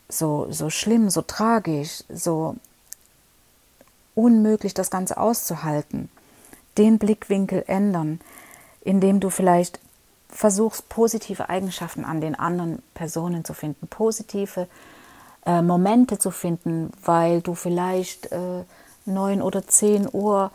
so, 0.09 0.47
so 0.51 0.71
schlimm, 0.71 1.11
so 1.11 1.23
tragisch, 1.23 2.05
so 2.09 2.57
unmöglich, 4.14 4.75
das 4.75 4.90
Ganze 4.90 5.19
auszuhalten. 5.19 6.09
Den 6.79 6.99
Blickwinkel 6.99 7.64
ändern, 7.66 8.21
indem 8.83 9.21
du 9.21 9.31
vielleicht 9.31 9.81
versuchst, 10.29 10.88
positive 10.88 11.49
Eigenschaften 11.49 12.05
an 12.05 12.21
den 12.21 12.35
anderen 12.35 12.83
Personen 12.95 13.45
zu 13.45 13.55
finden, 13.55 13.87
positive 13.88 14.69
äh, 15.45 15.62
Momente 15.62 16.19
zu 16.19 16.31
finden, 16.31 16.92
weil 17.05 17.40
du 17.40 17.55
vielleicht 17.55 18.33
äh, 18.33 18.64
neun 19.07 19.40
oder 19.40 19.66
zehn 19.66 20.09
Uhr 20.11 20.51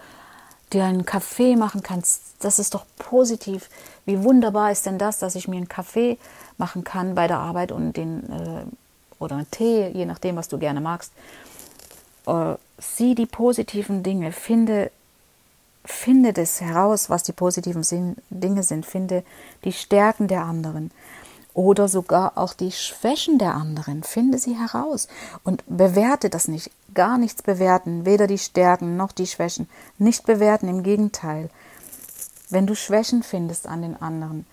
dir 0.74 0.86
einen 0.86 1.06
Kaffee 1.06 1.56
machen 1.56 1.84
kannst. 1.84 2.36
Das 2.40 2.60
ist 2.60 2.74
doch 2.74 2.86
positiv. 2.98 3.70
Wie 4.06 4.24
wunderbar 4.24 4.72
ist 4.72 4.86
denn 4.86 4.98
das, 4.98 5.20
dass 5.20 5.36
ich 5.36 5.48
mir 5.48 5.58
einen 5.58 5.68
Kaffee 5.68 6.18
machen 6.58 6.84
kann 6.84 7.16
bei 7.16 7.28
der 7.28 7.40
Arbeit 7.40 7.72
und 7.72 7.98
den 7.98 8.30
äh, 8.30 8.66
oder 9.22 9.36
einen 9.36 9.52
Tee, 9.52 9.90
je 9.90 10.06
nachdem, 10.06 10.36
was 10.36 10.48
du 10.48 10.58
gerne 10.58 10.82
magst. 10.82 11.12
Äh, 12.28 12.56
sieh 12.78 13.16
die 13.16 13.26
positiven 13.26 14.04
Dinge, 14.04 14.32
finde 14.32 14.92
Finde 15.84 16.32
das 16.32 16.62
heraus, 16.62 17.10
was 17.10 17.24
die 17.24 17.32
positiven 17.32 18.16
Dinge 18.30 18.64
sind. 18.64 18.86
Finde 18.86 19.24
die 19.64 19.74
Stärken 19.74 20.28
der 20.28 20.44
anderen 20.44 20.92
oder 21.54 21.88
sogar 21.88 22.38
auch 22.38 22.54
die 22.54 22.72
Schwächen 22.72 23.40
der 23.40 23.56
anderen. 23.56 24.04
Finde 24.04 24.38
sie 24.38 24.58
heraus 24.58 25.08
und 25.44 25.64
bewerte 25.68 26.30
das 26.30 26.48
nicht. 26.48 26.70
Gar 26.94 27.18
nichts 27.18 27.42
bewerten, 27.42 28.06
weder 28.06 28.28
die 28.28 28.38
Stärken 28.38 28.96
noch 28.96 29.12
die 29.12 29.28
Schwächen. 29.28 29.68
Nicht 29.98 30.26
bewerten, 30.26 30.68
im 30.68 30.84
Gegenteil. 30.84 31.50
Wenn 32.50 32.68
du 32.68 32.76
Schwächen 32.76 33.24
findest 33.24 33.68
an 33.68 33.82
den 33.82 34.00
anderen, 34.00 34.46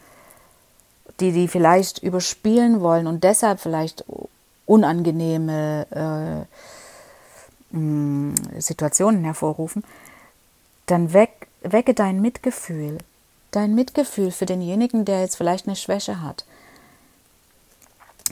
die 1.20 1.32
die 1.32 1.48
vielleicht 1.48 1.98
überspielen 1.98 2.80
wollen 2.80 3.06
und 3.06 3.24
deshalb 3.24 3.60
vielleicht 3.60 4.04
unangenehme 4.68 6.46
äh, 7.72 7.76
mm, 7.76 8.34
Situationen 8.58 9.24
hervorrufen, 9.24 9.82
dann 10.86 11.12
weck, 11.12 11.48
wecke 11.62 11.94
dein 11.94 12.20
Mitgefühl, 12.20 12.98
dein 13.50 13.74
Mitgefühl 13.74 14.30
für 14.30 14.46
denjenigen, 14.46 15.04
der 15.04 15.20
jetzt 15.22 15.36
vielleicht 15.36 15.66
eine 15.66 15.76
Schwäche 15.76 16.22
hat. 16.22 16.44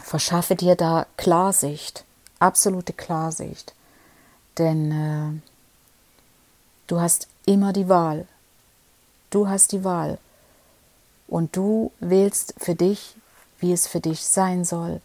Verschaffe 0.03 0.55
dir 0.55 0.77
da 0.77 1.07
Klarsicht, 1.17 2.05
absolute 2.39 2.93
Klarsicht, 2.93 3.75
denn 4.59 4.93
äh, 4.93 5.41
du 6.87 7.01
hast 7.01 7.29
immer 7.47 7.73
die 7.73 7.89
Wahl. 7.89 8.27
Du 9.31 9.49
hast 9.49 9.73
die 9.73 9.85
Wahl 9.85 10.19
und 11.29 11.57
du 11.57 11.93
wählst 11.99 12.55
für 12.59 12.75
dich, 12.75 13.17
wie 13.59 13.73
es 13.73 13.87
für 13.87 14.01
dich 14.01 14.25
sein 14.25 14.65
soll. 14.65 15.01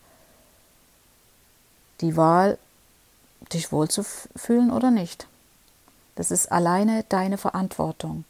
Die 2.02 2.18
Wahl, 2.18 2.58
dich 3.54 3.72
wohlzufühlen 3.72 4.72
oder 4.72 4.92
nicht. 4.92 5.28
Das 6.16 6.32
ist 6.32 6.52
alleine 6.52 7.06
deine 7.10 7.38
Verantwortung. 7.38 8.26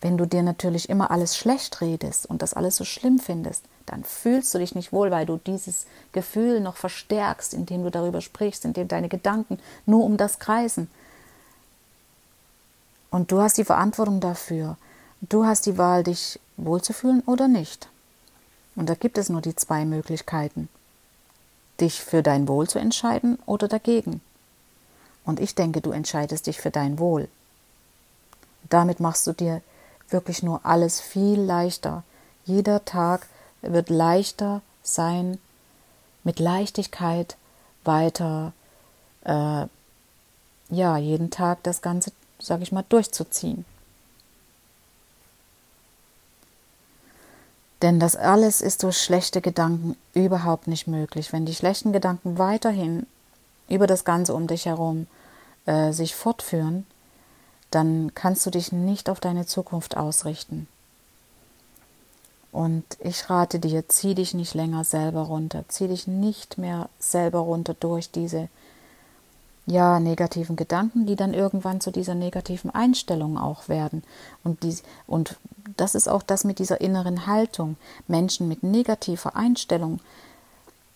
Wenn 0.00 0.18
du 0.18 0.26
dir 0.26 0.42
natürlich 0.42 0.88
immer 0.88 1.10
alles 1.10 1.36
schlecht 1.36 1.80
redest 1.80 2.26
und 2.26 2.42
das 2.42 2.54
alles 2.54 2.76
so 2.76 2.84
schlimm 2.84 3.20
findest, 3.20 3.64
dann 3.86 4.02
fühlst 4.02 4.52
du 4.52 4.58
dich 4.58 4.74
nicht 4.74 4.92
wohl, 4.92 5.10
weil 5.10 5.26
du 5.26 5.36
dieses 5.36 5.86
Gefühl 6.12 6.60
noch 6.60 6.76
verstärkst, 6.76 7.54
indem 7.54 7.84
du 7.84 7.90
darüber 7.90 8.20
sprichst, 8.20 8.64
indem 8.64 8.88
deine 8.88 9.08
Gedanken 9.08 9.58
nur 9.86 10.04
um 10.04 10.16
das 10.16 10.38
kreisen. 10.38 10.90
Und 13.10 13.30
du 13.30 13.40
hast 13.40 13.58
die 13.58 13.64
Verantwortung 13.64 14.20
dafür. 14.20 14.76
Du 15.20 15.44
hast 15.44 15.66
die 15.66 15.78
Wahl, 15.78 16.02
dich 16.02 16.40
wohlzufühlen 16.56 17.22
oder 17.26 17.46
nicht. 17.46 17.88
Und 18.74 18.88
da 18.88 18.94
gibt 18.94 19.18
es 19.18 19.28
nur 19.28 19.40
die 19.40 19.54
zwei 19.54 19.84
Möglichkeiten. 19.84 20.68
Dich 21.82 22.00
für 22.00 22.22
dein 22.22 22.48
Wohl 22.48 22.66
zu 22.66 22.78
entscheiden 22.78 23.38
oder 23.44 23.68
dagegen. 23.68 24.22
Und 25.26 25.38
ich 25.38 25.54
denke, 25.54 25.82
du 25.82 25.90
entscheidest 25.90 26.46
dich 26.46 26.58
für 26.58 26.70
dein 26.70 26.98
Wohl. 26.98 27.28
Damit 28.70 29.00
machst 29.00 29.26
du 29.26 29.32
dir 29.32 29.60
wirklich 30.08 30.42
nur 30.42 30.64
alles 30.64 31.00
viel 31.00 31.40
leichter. 31.40 32.04
Jeder 32.44 32.84
Tag 32.84 33.26
wird 33.60 33.90
leichter 33.90 34.62
sein, 34.82 35.38
mit 36.24 36.38
Leichtigkeit 36.38 37.36
weiter, 37.84 38.52
äh, 39.24 39.66
ja, 40.70 40.96
jeden 40.96 41.30
Tag 41.30 41.62
das 41.64 41.82
Ganze, 41.82 42.12
sag 42.38 42.62
ich 42.62 42.72
mal, 42.72 42.84
durchzuziehen. 42.88 43.64
Denn 47.82 47.98
das 47.98 48.14
alles 48.14 48.60
ist 48.60 48.84
durch 48.84 48.96
schlechte 48.96 49.40
Gedanken 49.40 49.96
überhaupt 50.14 50.68
nicht 50.68 50.86
möglich. 50.86 51.32
Wenn 51.32 51.44
die 51.44 51.54
schlechten 51.54 51.92
Gedanken 51.92 52.38
weiterhin 52.38 53.06
über 53.68 53.88
das 53.88 54.04
Ganze 54.04 54.34
um 54.34 54.46
dich 54.46 54.66
herum 54.66 55.08
äh, 55.66 55.92
sich 55.92 56.14
fortführen, 56.14 56.86
dann 57.70 58.12
kannst 58.14 58.46
du 58.46 58.50
dich 58.50 58.70
nicht 58.70 59.10
auf 59.10 59.18
deine 59.18 59.46
Zukunft 59.46 59.96
ausrichten. 59.96 60.68
Und 62.52 62.84
ich 63.00 63.30
rate 63.30 63.58
dir, 63.58 63.88
zieh 63.88 64.14
dich 64.14 64.34
nicht 64.34 64.54
länger 64.54 64.84
selber 64.84 65.22
runter, 65.22 65.64
zieh 65.68 65.88
dich 65.88 66.06
nicht 66.06 66.58
mehr 66.58 66.88
selber 66.98 67.40
runter 67.40 67.74
durch 67.74 68.10
diese 68.10 68.48
ja, 69.66 70.00
negativen 70.00 70.56
Gedanken, 70.56 71.06
die 71.06 71.16
dann 71.16 71.34
irgendwann 71.34 71.80
zu 71.80 71.90
dieser 71.90 72.14
negativen 72.14 72.70
Einstellung 72.70 73.38
auch 73.38 73.68
werden. 73.68 74.02
Und, 74.42 74.62
die, 74.64 74.76
und 75.06 75.38
das 75.76 75.94
ist 75.94 76.08
auch 76.08 76.22
das 76.22 76.44
mit 76.44 76.58
dieser 76.58 76.80
inneren 76.80 77.26
Haltung. 77.26 77.76
Menschen 78.08 78.48
mit 78.48 78.62
negativer 78.62 79.36
Einstellung, 79.36 80.00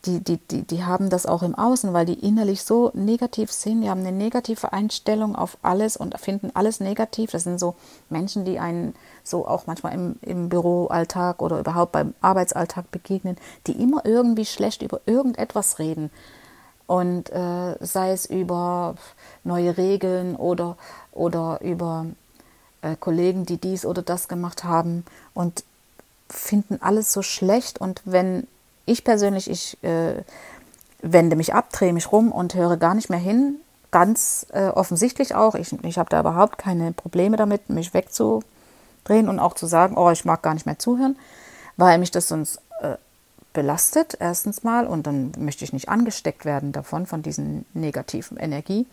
die, 0.06 0.20
die, 0.20 0.38
die, 0.38 0.62
die 0.62 0.84
haben 0.84 1.10
das 1.10 1.26
auch 1.26 1.42
im 1.42 1.54
Außen, 1.54 1.92
weil 1.92 2.06
die 2.06 2.26
innerlich 2.26 2.62
so 2.62 2.90
negativ 2.94 3.50
sind. 3.50 3.82
Die 3.82 3.90
haben 3.90 4.00
eine 4.00 4.12
negative 4.12 4.72
Einstellung 4.72 5.34
auf 5.34 5.58
alles 5.62 5.96
und 5.96 6.18
finden 6.18 6.50
alles 6.54 6.80
negativ. 6.80 7.32
Das 7.32 7.44
sind 7.44 7.58
so 7.58 7.74
Menschen, 8.08 8.44
die 8.44 8.58
einen 8.58 8.94
so 9.24 9.46
auch 9.46 9.66
manchmal 9.66 9.94
im, 9.94 10.16
im 10.22 10.48
Büroalltag 10.48 11.42
oder 11.42 11.58
überhaupt 11.58 11.92
beim 11.92 12.14
Arbeitsalltag 12.20 12.90
begegnen, 12.90 13.36
die 13.66 13.80
immer 13.80 14.04
irgendwie 14.04 14.44
schlecht 14.44 14.82
über 14.82 15.00
irgendetwas 15.06 15.78
reden. 15.78 16.10
Und 16.86 17.30
äh, 17.30 17.76
sei 17.80 18.12
es 18.12 18.26
über 18.26 18.94
neue 19.42 19.76
Regeln 19.76 20.36
oder, 20.36 20.76
oder 21.12 21.60
über 21.60 22.06
äh, 22.82 22.94
Kollegen, 22.98 23.44
die 23.44 23.58
dies 23.58 23.84
oder 23.84 24.02
das 24.02 24.28
gemacht 24.28 24.64
haben 24.64 25.04
und 25.34 25.64
finden 26.28 26.78
alles 26.80 27.12
so 27.12 27.22
schlecht. 27.22 27.80
Und 27.80 28.02
wenn 28.04 28.46
ich 28.84 29.02
persönlich, 29.04 29.50
ich 29.50 29.82
äh, 29.82 30.22
wende 31.02 31.36
mich 31.36 31.54
ab, 31.54 31.70
drehe 31.72 31.92
mich 31.92 32.12
rum 32.12 32.32
und 32.32 32.54
höre 32.54 32.76
gar 32.76 32.94
nicht 32.94 33.10
mehr 33.10 33.18
hin, 33.18 33.56
ganz 33.90 34.46
äh, 34.52 34.68
offensichtlich 34.68 35.34
auch. 35.34 35.54
Ich, 35.54 35.72
ich 35.84 35.98
habe 35.98 36.10
da 36.10 36.20
überhaupt 36.20 36.58
keine 36.58 36.92
Probleme 36.92 37.36
damit, 37.36 37.68
mich 37.68 37.94
wegzudrehen 37.94 39.28
und 39.28 39.38
auch 39.38 39.54
zu 39.54 39.66
sagen, 39.66 39.96
oh, 39.96 40.10
ich 40.10 40.24
mag 40.24 40.42
gar 40.42 40.54
nicht 40.54 40.66
mehr 40.66 40.78
zuhören, 40.78 41.16
weil 41.76 41.98
mich 41.98 42.10
das 42.10 42.28
sonst 42.28 42.60
belastet, 43.56 44.18
erstens 44.20 44.62
mal, 44.62 44.86
und 44.86 45.06
dann 45.06 45.32
möchte 45.38 45.64
ich 45.64 45.72
nicht 45.72 45.88
angesteckt 45.88 46.44
werden 46.44 46.72
davon, 46.72 47.06
von 47.06 47.22
diesen 47.22 47.64
negativen 47.72 48.36
Energie 48.36 48.86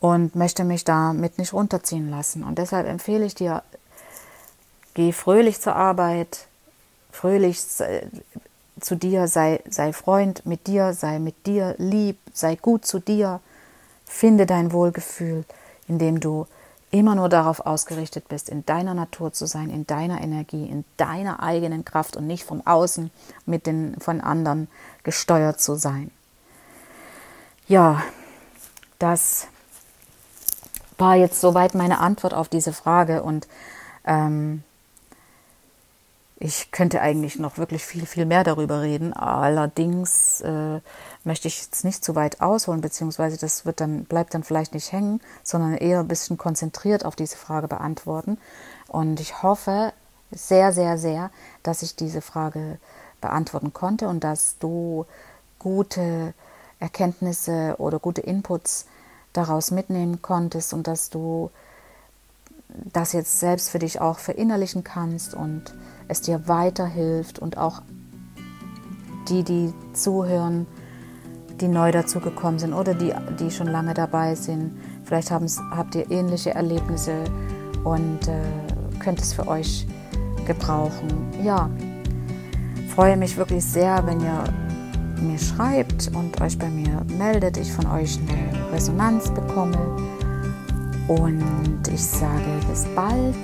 und 0.00 0.34
möchte 0.34 0.64
mich 0.64 0.84
damit 0.84 1.36
nicht 1.36 1.52
runterziehen 1.52 2.08
lassen. 2.10 2.42
Und 2.42 2.58
deshalb 2.58 2.88
empfehle 2.88 3.26
ich 3.26 3.34
dir, 3.34 3.62
geh 4.94 5.12
fröhlich 5.12 5.60
zur 5.60 5.76
Arbeit, 5.76 6.46
fröhlich 7.12 7.60
zu 7.60 8.96
dir, 8.96 9.28
sei, 9.28 9.62
sei 9.68 9.92
Freund 9.92 10.46
mit 10.46 10.66
dir, 10.66 10.94
sei 10.94 11.18
mit 11.18 11.46
dir 11.46 11.74
lieb, 11.76 12.18
sei 12.32 12.56
gut 12.56 12.86
zu 12.86 12.98
dir, 12.98 13.40
finde 14.06 14.46
dein 14.46 14.72
Wohlgefühl, 14.72 15.44
indem 15.86 16.18
du 16.18 16.46
immer 16.94 17.16
nur 17.16 17.28
darauf 17.28 17.58
ausgerichtet 17.66 18.28
bist, 18.28 18.48
in 18.48 18.64
deiner 18.66 18.94
Natur 18.94 19.32
zu 19.32 19.46
sein, 19.46 19.68
in 19.68 19.84
deiner 19.84 20.20
Energie, 20.20 20.64
in 20.64 20.84
deiner 20.96 21.42
eigenen 21.42 21.84
Kraft 21.84 22.16
und 22.16 22.28
nicht 22.28 22.44
vom 22.44 22.64
Außen 22.64 23.10
mit 23.46 23.66
den 23.66 23.96
von 23.98 24.20
anderen 24.20 24.68
gesteuert 25.02 25.60
zu 25.60 25.74
sein. 25.74 26.12
Ja, 27.66 28.00
das 29.00 29.48
war 30.96 31.16
jetzt 31.16 31.40
soweit 31.40 31.74
meine 31.74 31.98
Antwort 31.98 32.32
auf 32.32 32.48
diese 32.48 32.72
Frage 32.72 33.24
und 33.24 33.48
ähm, 34.04 34.62
ich 36.36 36.70
könnte 36.70 37.00
eigentlich 37.00 37.40
noch 37.40 37.58
wirklich 37.58 37.84
viel, 37.84 38.06
viel 38.06 38.24
mehr 38.24 38.44
darüber 38.44 38.82
reden. 38.82 39.12
Allerdings 39.14 40.42
äh, 40.42 40.80
möchte 41.24 41.48
ich 41.48 41.62
jetzt 41.62 41.84
nicht 41.84 42.04
zu 42.04 42.14
weit 42.14 42.40
ausholen, 42.40 42.80
beziehungsweise 42.80 43.38
das 43.38 43.64
wird 43.64 43.80
dann, 43.80 44.04
bleibt 44.04 44.34
dann 44.34 44.44
vielleicht 44.44 44.74
nicht 44.74 44.92
hängen, 44.92 45.20
sondern 45.42 45.74
eher 45.74 46.00
ein 46.00 46.08
bisschen 46.08 46.38
konzentriert 46.38 47.04
auf 47.04 47.16
diese 47.16 47.36
Frage 47.36 47.68
beantworten. 47.68 48.38
Und 48.88 49.20
ich 49.20 49.42
hoffe 49.42 49.92
sehr, 50.30 50.72
sehr, 50.72 50.98
sehr, 50.98 51.30
dass 51.62 51.82
ich 51.82 51.96
diese 51.96 52.20
Frage 52.20 52.78
beantworten 53.20 53.72
konnte 53.72 54.08
und 54.08 54.22
dass 54.22 54.58
du 54.58 55.06
gute 55.58 56.34
Erkenntnisse 56.78 57.76
oder 57.78 57.98
gute 57.98 58.20
Inputs 58.20 58.86
daraus 59.32 59.70
mitnehmen 59.70 60.20
konntest 60.20 60.74
und 60.74 60.86
dass 60.86 61.10
du 61.10 61.50
das 62.68 63.12
jetzt 63.12 63.40
selbst 63.40 63.70
für 63.70 63.78
dich 63.78 64.00
auch 64.00 64.18
verinnerlichen 64.18 64.84
kannst 64.84 65.34
und 65.34 65.74
es 66.08 66.20
dir 66.20 66.48
weiterhilft 66.48 67.38
und 67.38 67.56
auch 67.56 67.82
die, 69.28 69.42
die 69.42 69.72
zuhören, 69.94 70.66
die 71.60 71.68
neu 71.68 71.92
dazugekommen 71.92 72.58
sind 72.58 72.72
oder 72.72 72.94
die, 72.94 73.12
die 73.38 73.50
schon 73.50 73.68
lange 73.68 73.94
dabei 73.94 74.34
sind. 74.34 74.72
Vielleicht 75.04 75.30
habt 75.30 75.94
ihr 75.94 76.10
ähnliche 76.10 76.54
Erlebnisse 76.54 77.24
und 77.84 78.26
äh, 78.28 78.40
könnt 78.98 79.20
es 79.20 79.32
für 79.32 79.46
euch 79.46 79.86
gebrauchen. 80.46 81.30
Ja, 81.42 81.70
freue 82.94 83.16
mich 83.16 83.36
wirklich 83.36 83.64
sehr, 83.64 84.06
wenn 84.06 84.20
ihr 84.20 84.44
mir 85.20 85.38
schreibt 85.38 86.10
und 86.14 86.40
euch 86.40 86.58
bei 86.58 86.68
mir 86.68 87.04
meldet, 87.18 87.56
ich 87.56 87.72
von 87.72 87.86
euch 87.86 88.18
eine 88.18 88.72
Resonanz 88.72 89.30
bekomme. 89.30 89.78
Und 91.08 91.88
ich 91.92 92.02
sage 92.02 92.60
bis 92.70 92.86
bald 92.94 93.34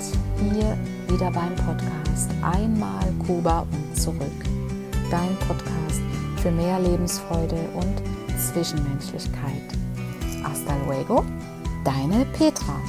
hier 0.52 0.76
wieder 1.08 1.30
beim 1.30 1.54
Podcast 1.56 2.30
Einmal 2.42 3.04
Kuba 3.26 3.66
und 3.70 4.00
zurück. 4.00 4.20
Dein 5.10 5.36
Podcast 5.46 6.09
für 6.42 6.50
mehr 6.50 6.78
Lebensfreude 6.80 7.56
und 7.74 8.02
Zwischenmenschlichkeit. 8.38 9.62
Hasta 10.42 10.74
luego, 10.86 11.24
deine 11.84 12.24
Petra. 12.32 12.80